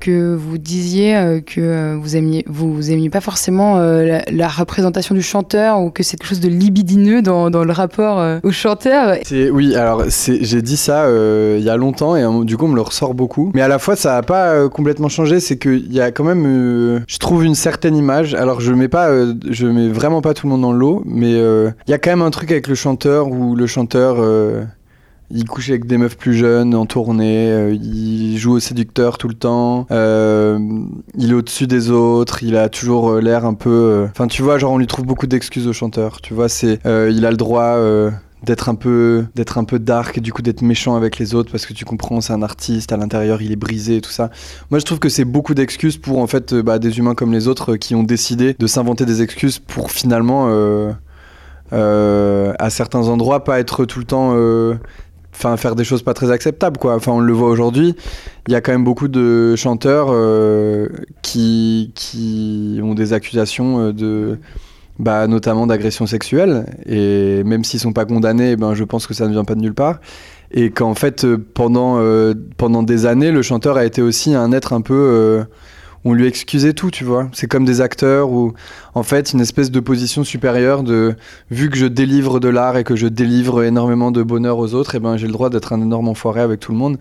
[0.00, 5.90] que vous disiez que vous aimiez, vous aimiez pas forcément la représentation du chanteur ou
[5.90, 9.16] que c'est quelque chose de libidineux dans, dans le rapport euh, au chanteur
[9.52, 12.68] Oui, alors j'ai dit ça euh, il y a longtemps et euh, du coup on
[12.68, 13.50] me le ressort beaucoup.
[13.54, 17.04] Mais à la fois ça n'a pas complètement changé, c'est qu'il y a quand même,
[17.06, 18.34] je trouve une certaine image.
[18.34, 21.92] Alors je mets pas, mets vraiment pas tout le monde dans l'eau, mais il y
[21.92, 24.16] a quand même un truc avec le chanteur où le chanteur
[25.30, 29.28] il couche avec des meufs plus jeunes en tournée, euh, il joue au séducteur tout
[29.28, 30.58] le temps, euh,
[31.16, 34.06] il est au-dessus des autres, il a toujours euh, l'air un peu...
[34.10, 36.80] Enfin tu vois, genre on lui trouve beaucoup d'excuses au chanteur, tu vois, c'est...
[36.84, 37.78] il a le droit
[38.42, 41.50] d'être un peu d'être un peu dark et du coup d'être méchant avec les autres
[41.52, 44.30] parce que tu comprends c'est un artiste à l'intérieur il est brisé et tout ça.
[44.70, 47.48] Moi je trouve que c'est beaucoup d'excuses pour en fait bah, des humains comme les
[47.48, 50.48] autres qui ont décidé de s'inventer des excuses pour finalement
[51.70, 54.34] à certains endroits pas être tout le temps
[55.56, 56.94] faire des choses pas très acceptables quoi.
[56.94, 57.94] Enfin on le voit aujourd'hui.
[58.48, 60.88] Il y a quand même beaucoup de chanteurs euh,
[61.22, 64.38] qui qui ont des accusations euh, de
[64.98, 66.66] bah, notamment d'agression sexuelle.
[66.86, 69.60] Et même s'ils sont pas condamnés ben je pense que ça ne vient pas de
[69.60, 70.00] nulle part.
[70.52, 72.00] Et qu'en fait euh, pendant
[72.56, 75.44] pendant des années le chanteur a été aussi un être un peu
[76.04, 77.28] on lui excusait tout, tu vois.
[77.32, 78.54] C'est comme des acteurs où,
[78.94, 81.14] en fait, une espèce de position supérieure de,
[81.50, 84.94] vu que je délivre de l'art et que je délivre énormément de bonheur aux autres,
[84.94, 86.98] et eh ben j'ai le droit d'être un énorme enfoiré avec tout le monde.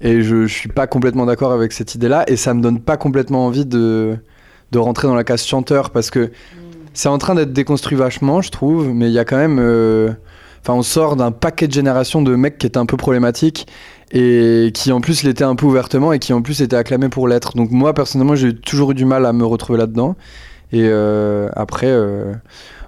[0.00, 2.96] Et je, je suis pas complètement d'accord avec cette idée-là, et ça me donne pas
[2.96, 4.18] complètement envie de,
[4.72, 6.30] de rentrer dans la case chanteur parce que
[6.92, 9.58] c'est en train d'être déconstruit vachement, je trouve, mais il y a quand même.
[9.58, 10.10] Euh,
[10.64, 13.66] enfin, on sort d'un paquet de générations de mecs qui étaient un peu problématiques
[14.12, 17.28] et qui en plus l'était un peu ouvertement et qui en plus était acclamé pour
[17.28, 17.54] l'être.
[17.56, 20.16] Donc moi personnellement j'ai toujours eu du mal à me retrouver là-dedans.
[20.72, 22.32] Et euh, après, euh,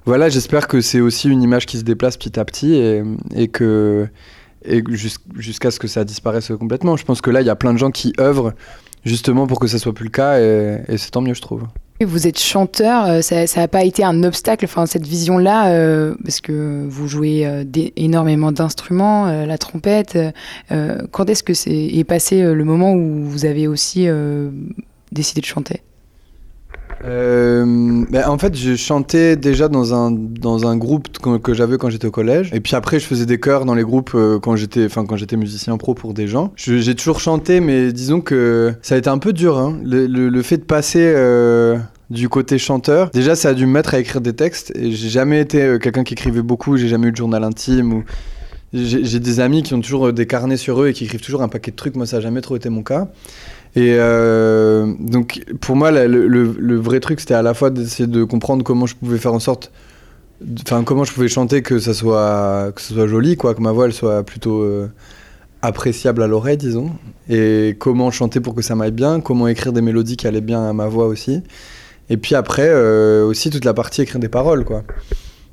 [0.07, 2.75] voilà, j'espère que c'est aussi une image qui se déplace petit à petit
[3.35, 4.09] et, que
[5.37, 6.97] jusqu'à ce que ça disparaisse complètement.
[6.97, 8.55] Je pense que là, il y a plein de gens qui œuvrent
[9.05, 11.63] justement pour que ça soit plus le cas et c'est tant mieux, je trouve.
[12.05, 16.43] Vous êtes chanteur, euh, ça n'a pas été un obstacle, enfin cette vision-là, euh, parce
[16.43, 17.65] que vous jouez euh,
[17.97, 20.19] énormément d'instruments, la trompette.
[20.69, 24.09] quand est-ce que c'est est passé le moment où vous avez aussi
[25.11, 25.83] décidé de chanter?
[27.07, 31.91] Euh, ben, en fait, je chantais déjà dans un, dans un groupe que, j'avais quand
[31.91, 32.51] j'étais au collège.
[32.53, 35.95] Et puis après, je faisais des chœurs dans les groupes euh, quand j'étais musicien pro
[35.95, 36.53] pour des gens.
[36.57, 39.59] J'ai toujours chanté, mais disons que ça a été un peu dur.
[39.59, 39.79] Hein.
[39.85, 41.79] Le, fait de passer euh,
[42.11, 44.73] du côté chanteur, déjà, ça a dû me mettre à écrire des textes.
[44.77, 46.77] Et j'ai jamais été quelqu'un qui écrivait beaucoup.
[46.77, 48.03] J'ai jamais eu de journal intime.
[48.73, 51.49] J'ai des amis qui ont toujours des carnets sur eux et qui écrivent toujours un
[51.49, 51.97] paquet de trucs.
[51.97, 53.09] Moi, ça n'a jamais trop été mon cas.
[53.77, 58.65] Et euh, donc, pour moi, le, vrai truc, c'était à la fois d'essayer de comprendre
[58.65, 59.71] comment je pouvais faire en sorte.
[60.63, 63.73] Enfin, comment je pouvais chanter que ça soit, que ça soit joli, quoi, que ma
[63.73, 64.89] voix elle soit plutôt euh,
[65.61, 66.91] appréciable à l'oreille, disons.
[67.29, 70.67] Et comment chanter pour que ça m'aille bien, comment écrire des mélodies qui allaient bien
[70.67, 71.43] à ma voix aussi.
[72.09, 74.85] Et puis après, euh, aussi toute la partie écrire des paroles, quoi.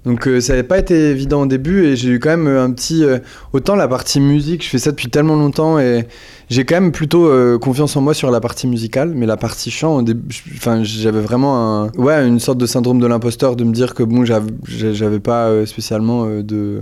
[0.05, 2.71] Donc euh, ça n'avait pas été évident au début et j'ai eu quand même un
[2.71, 3.05] petit...
[3.05, 3.19] euh,
[3.53, 6.07] autant la partie musique, je fais ça depuis tellement longtemps et
[6.49, 9.71] j'ai quand même plutôt euh, confiance en moi sur la partie musicale, mais la partie
[9.71, 11.91] chant, au début, enfin j'avais vraiment un...
[11.97, 15.47] Ouais, une sorte de syndrome de l'imposteur de me dire que bon, j'av- j'avais pas
[15.47, 16.81] euh, spécialement euh, de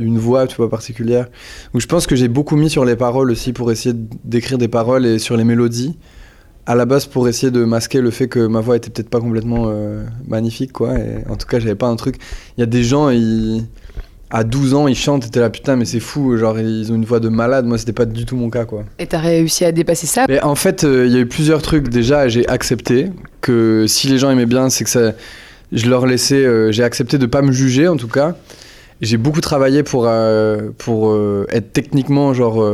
[0.00, 1.26] une voix tu vois particulière.
[1.72, 3.94] Donc je pense que j'ai beaucoup mis sur les paroles aussi pour essayer
[4.24, 5.96] d'écrire des paroles et sur les mélodies
[6.66, 9.20] à la base pour essayer de masquer le fait que ma voix était peut-être pas
[9.20, 12.16] complètement euh, magnifique quoi et en tout cas j'avais pas un truc
[12.56, 13.66] il y a des gens ils
[14.30, 16.94] à 12 ans ils chantent et t'es là putain mais c'est fou genre ils ont
[16.94, 19.64] une voix de malade moi c'était pas du tout mon cas quoi Et t'as réussi
[19.64, 20.24] à dépasser ça?
[20.28, 21.88] Mais en fait, euh, il y a eu plusieurs trucs.
[21.88, 23.10] Déjà, j'ai accepté
[23.42, 25.12] que si les gens aimaient bien, c'est que ça,
[25.70, 26.44] je leur laissais.
[26.44, 28.34] euh, j'ai accepté de pas me juger en tout cas.
[29.02, 30.08] J'ai beaucoup travaillé pour
[30.78, 31.16] pour
[31.50, 32.64] être techniquement genre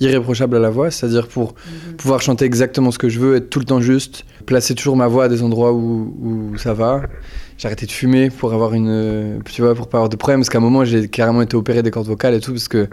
[0.00, 1.54] irréprochable à la voix, c'est-à-dire pour
[1.96, 5.08] pouvoir chanter exactement ce que je veux, être tout le temps juste, placer toujours ma
[5.08, 7.02] voix à des endroits où, où ça va.
[7.56, 10.50] J'ai arrêté de fumer pour avoir une, tu vois, pour pas avoir de problème, parce
[10.50, 12.88] qu'à un moment j'ai carrément été opéré des cordes vocales et tout, parce que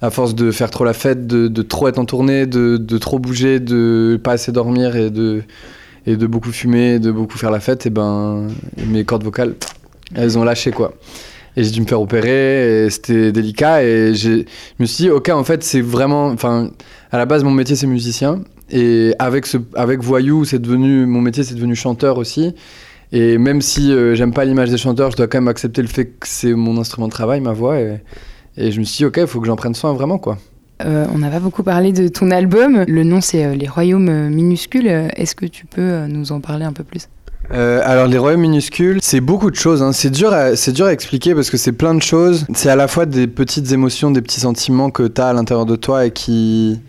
[0.00, 2.98] à force de faire trop la fête, de, de trop être en tournée, de, de
[2.98, 5.44] trop bouger, de pas assez dormir et de,
[6.06, 8.48] et de beaucoup fumer, de beaucoup faire la fête, et ben
[8.88, 9.54] mes cordes vocales,
[10.16, 10.94] elles ont lâché quoi.
[11.56, 14.44] Et j'ai dû me faire opérer, c'était délicat, et je
[14.78, 16.28] me suis dit, ok, en fait, c'est vraiment.
[16.28, 16.70] Enfin,
[17.10, 18.40] à la base, mon métier, c'est musicien,
[18.70, 21.04] et avec, ce, avec Voyou, c'est devenu.
[21.04, 22.54] Mon métier, c'est devenu chanteur aussi.
[23.12, 25.88] Et même si euh, j'aime pas l'image des chanteurs, je dois quand même accepter le
[25.88, 28.00] fait que c'est mon instrument de travail, ma voix, et,
[28.56, 30.38] je me suis dit, ok, il faut que j'en prenne soin vraiment, quoi.
[30.84, 32.84] Euh, on n'a pas beaucoup parlé de ton album.
[32.88, 34.86] Le nom, c'est euh, Les Royaumes minuscules.
[34.86, 37.08] Est-ce que tu peux euh, nous en parler un peu plus?
[37.50, 39.82] Euh, alors les royaumes minuscules, c'est beaucoup de choses.
[39.82, 39.92] hein.
[39.92, 42.46] C'est dur, à, c'est dur à expliquer parce que c'est plein de choses.
[42.54, 45.66] C'est à la fois des petites émotions, des petits sentiments que tu as à l'intérieur
[45.66, 46.80] de toi et qui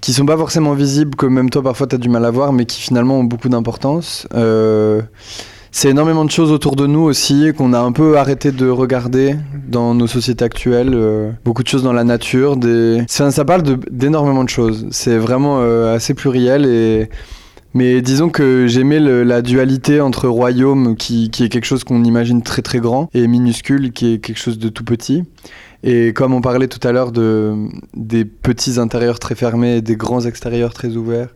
[0.00, 2.52] qui sont pas forcément visibles, que même toi parfois tu as du mal à voir,
[2.52, 4.26] mais qui finalement ont beaucoup d'importance.
[4.34, 5.00] Euh,
[5.70, 9.36] c'est énormément de choses autour de nous aussi qu'on a un peu arrêté de regarder
[9.68, 10.90] dans nos sociétés actuelles.
[10.92, 12.56] euh, beaucoup de choses dans la nature.
[12.56, 13.04] Des...
[13.06, 14.86] Ça, parle d'énormément de choses.
[14.90, 17.08] C'est vraiment assez pluriel et
[17.74, 22.42] mais disons que j'aimais la dualité entre royaume, qui, qui est quelque chose qu'on imagine
[22.42, 25.24] très très grand, et minuscule, qui est quelque chose de tout petit.
[25.84, 29.96] Et comme on parlait tout à l'heure de, des petits intérieurs très fermés et des
[29.96, 31.30] grands extérieurs très ouverts,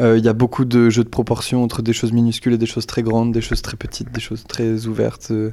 [0.00, 2.66] euh, il y a beaucoup de jeux de proportions entre des choses minuscules et des
[2.66, 5.50] choses très grandes, des choses très petites, des choses très ouvertes, euh,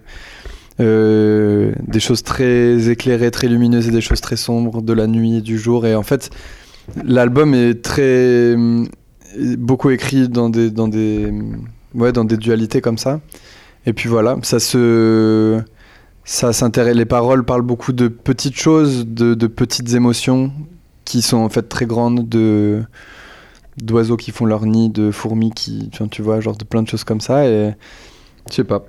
[0.79, 5.37] euh, des choses très éclairées, très lumineuses et des choses très sombres, de la nuit
[5.37, 5.85] et du jour.
[5.85, 6.29] Et en fait,
[7.03, 8.55] l'album est très
[9.37, 11.31] beaucoup écrit dans des dans des
[11.93, 13.19] ouais dans des dualités comme ça.
[13.85, 15.61] Et puis voilà ça se
[16.25, 20.51] ça s'intéresse les paroles parlent beaucoup de petites choses de, petites émotions
[21.05, 22.83] qui sont en fait très grandes de
[23.77, 27.03] d'oiseaux qui font leur nid de fourmis qui tu vois genre de plein de choses
[27.03, 27.47] comme ça.
[27.47, 27.73] Et
[28.49, 28.85] je sais pas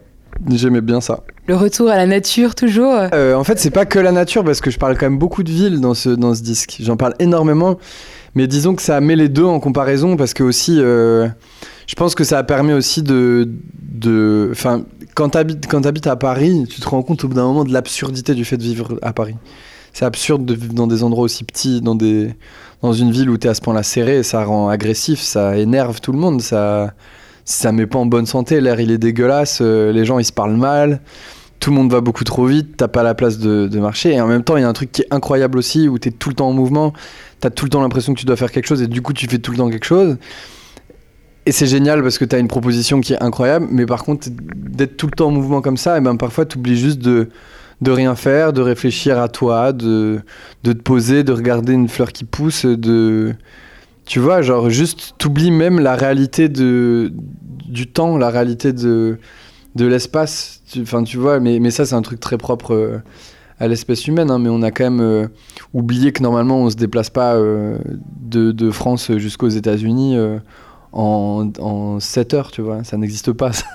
[0.50, 3.98] j'aimais bien ça Le retour à la nature, toujours euh, en fait, c'est pas que
[3.98, 6.42] la nature, parce que je parle quand même beaucoup de villes dans ce, dans ce
[6.42, 6.76] disque.
[6.78, 7.76] J'en parle énormément,
[8.36, 11.26] mais disons que ça met les deux en comparaison, parce que aussi, euh,
[11.88, 13.48] je pense que ça a permis aussi de.
[13.82, 14.52] de
[15.16, 17.72] quand t'habites quand t'habites à Paris, tu te rends compte au bout d'un moment de
[17.72, 19.34] l'absurdité du fait de vivre à Paris.
[19.92, 22.32] C'est absurde de vivre dans des endroits aussi petits, dans, des,
[22.80, 26.12] dans une ville où t'es à ce point-là serré, ça rend agressif, ça énerve tout
[26.12, 26.94] le monde, ça,
[27.44, 30.32] ça met pas en bonne santé, l'air il est dégueulasse, euh, les gens ils se
[30.32, 31.00] parlent mal
[31.60, 34.14] tout le monde va beaucoup trop vite, t'as pas la place de, marcher.
[34.14, 36.10] Et en même temps, il y a un truc qui est incroyable aussi, où t'es
[36.10, 36.94] tout le temps en mouvement,
[37.38, 39.26] t'as tout le temps l'impression que tu dois faire quelque chose, et du coup, tu
[39.28, 40.16] fais tout le temps quelque chose.
[41.44, 44.96] Et c'est génial parce que t'as une proposition qui est incroyable, mais par contre, d'être
[44.96, 47.28] tout le temps en mouvement comme ça, et ben parfois, t'oublies juste de,
[47.86, 50.22] rien faire, de réfléchir à toi, de,
[50.62, 53.34] te poser, de regarder une fleur qui pousse, de.
[54.06, 59.18] Tu vois, genre, juste, t'oublies même la réalité du temps, la réalité de
[59.74, 60.62] de l'espace.
[60.80, 62.98] Enfin, tu vois, mais, ça, c'est un truc très propre euh,
[63.58, 64.30] à l'espèce humaine.
[64.30, 65.28] hein, mais on a quand même euh,
[65.74, 67.78] oublié que normalement, on se déplace pas euh,
[68.20, 70.16] de, France jusqu'aux États-Unis
[70.92, 72.84] en, en 7 heures, tu vois.
[72.84, 73.66] Ça n'existe pas, ça.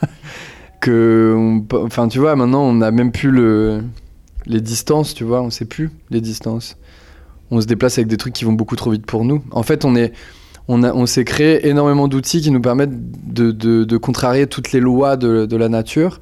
[0.81, 3.83] que, enfin, tu vois, maintenant, on a même plus le,
[4.45, 5.41] les distances, tu vois.
[5.41, 6.77] On sait plus les distances.
[7.51, 9.43] On se déplace avec des trucs qui vont beaucoup trop vite pour nous.
[9.51, 10.13] En fait, on est
[10.67, 15.69] on, s'est créé énormément d'outils qui nous permettent de, contrarier toutes les lois de, la
[15.69, 16.19] nature.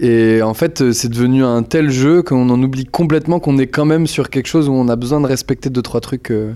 [0.00, 3.66] Et en fait, euh, c'est devenu un tel jeu qu'on en oublie complètement qu'on est
[3.66, 6.52] quand même sur quelque chose où on a besoin de respecter deux, trois trucs, euh,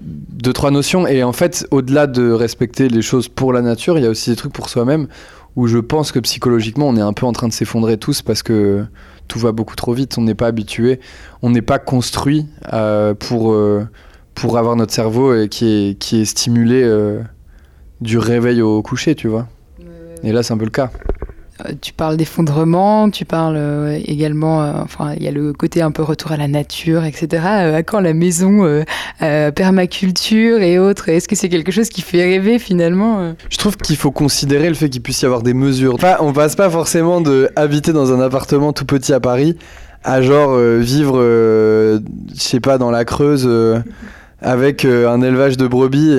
[0.00, 1.06] deux, trois notions.
[1.06, 4.30] Et en fait, au-delà de respecter les choses pour la nature, il y a aussi
[4.30, 5.06] des trucs pour soi-même
[5.54, 8.42] où je pense que psychologiquement, on est un peu en train de s'effondrer tous parce
[8.42, 8.86] que
[9.28, 10.16] tout va beaucoup trop vite.
[10.16, 10.98] On n'est pas habitué,
[11.42, 13.54] on n'est pas construit euh, pour.
[14.40, 17.20] Pour avoir notre cerveau euh, qui, est, qui est stimulé euh,
[18.00, 19.46] du réveil au coucher, tu vois.
[20.22, 20.90] Et là, c'est un peu le cas.
[21.66, 25.82] Euh, tu parles d'effondrement, tu parles euh, également, euh, enfin, il y a le côté
[25.82, 27.42] un peu retour à la nature, etc.
[27.44, 28.84] à quand la maison
[29.18, 33.96] permaculture et autres Est-ce que c'est quelque chose qui fait rêver finalement Je trouve qu'il
[33.96, 35.94] faut considérer le fait qu'il puisse y avoir des mesures.
[35.94, 39.56] Enfin, on passe pas forcément de habiter dans un appartement tout petit à Paris
[40.02, 42.00] à genre vivre, je
[42.34, 43.48] sais pas, dans la Creuse
[44.42, 46.18] avec un élevage de brebis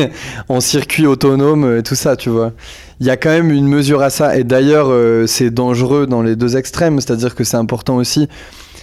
[0.48, 2.52] en circuit autonome et tout ça, tu vois
[3.00, 4.36] il y a quand même une mesure à ça.
[4.36, 8.28] Et d'ailleurs, euh, c'est dangereux dans les deux extrêmes, c'est-à-dire que c'est important aussi.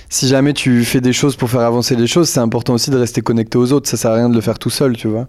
[0.10, 2.98] Si jamais tu fais des choses pour faire avancer les choses, c'est important aussi de
[2.98, 3.88] rester connecté aux autres.
[3.88, 5.28] Ça sert à rien de le faire tout seul, tu vois.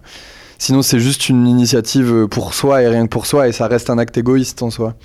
[0.57, 3.89] Sinon, c'est juste une initiative pour soi et rien que pour soi, et ça reste
[3.89, 4.95] un acte égoïste en soi.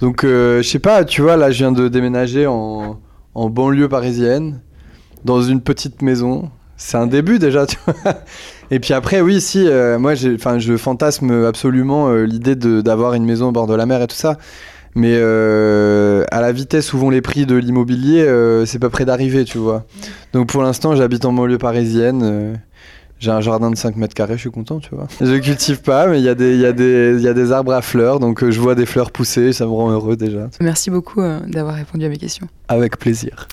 [0.00, 2.98] Donc, euh, je sais pas, tu vois, là, je viens de déménager en
[3.34, 4.60] banlieue parisienne,
[5.24, 6.50] dans une petite maison.
[6.84, 8.14] C'est un début déjà, tu vois.
[8.70, 13.48] Et puis après, oui, si, euh, moi, je fantasme absolument euh, l'idée d'avoir une maison
[13.48, 14.36] au bord de la mer et tout ça.
[14.94, 18.26] Mais euh, à la vitesse où vont les prix de l'immobilier,
[18.66, 19.84] c'est pas près d'arriver, tu vois.
[20.32, 22.58] Donc pour l'instant, j'habite en banlieue parisienne.
[23.20, 25.06] j'ai un jardin de 5 mètres carrés, je suis content, tu vois.
[25.20, 27.72] Je cultive pas, mais il y, a des, y, a des, y a des arbres
[27.72, 30.50] à fleurs, donc je vois des fleurs pousser, ça me rend heureux déjà.
[30.60, 32.48] Merci beaucoup d'avoir répondu à mes questions.
[32.68, 33.48] Avec plaisir.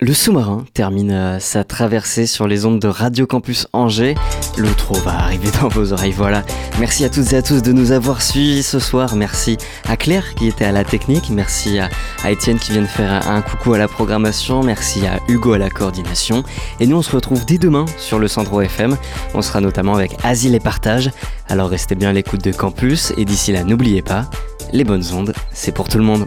[0.00, 4.16] Le sous-marin termine euh, sa traversée sur les ondes de Radio Campus Angers.
[4.58, 6.42] L'outro va arriver dans vos oreilles, voilà.
[6.80, 9.14] Merci à toutes et à tous de nous avoir suivis ce soir.
[9.14, 9.56] Merci
[9.88, 11.30] à Claire qui était à la technique.
[11.30, 11.88] Merci à,
[12.28, 14.64] Étienne qui vient de faire un, coucou à la programmation.
[14.64, 16.42] Merci à Hugo à la coordination.
[16.80, 18.96] Et nous, on se retrouve dès demain sur le Centro FM.
[19.32, 21.12] On sera notamment avec Asile et Partage.
[21.48, 23.12] Alors restez bien à l'écoute de Campus.
[23.16, 24.28] Et d'ici là, n'oubliez pas,
[24.72, 26.26] les bonnes ondes, c'est pour tout le monde.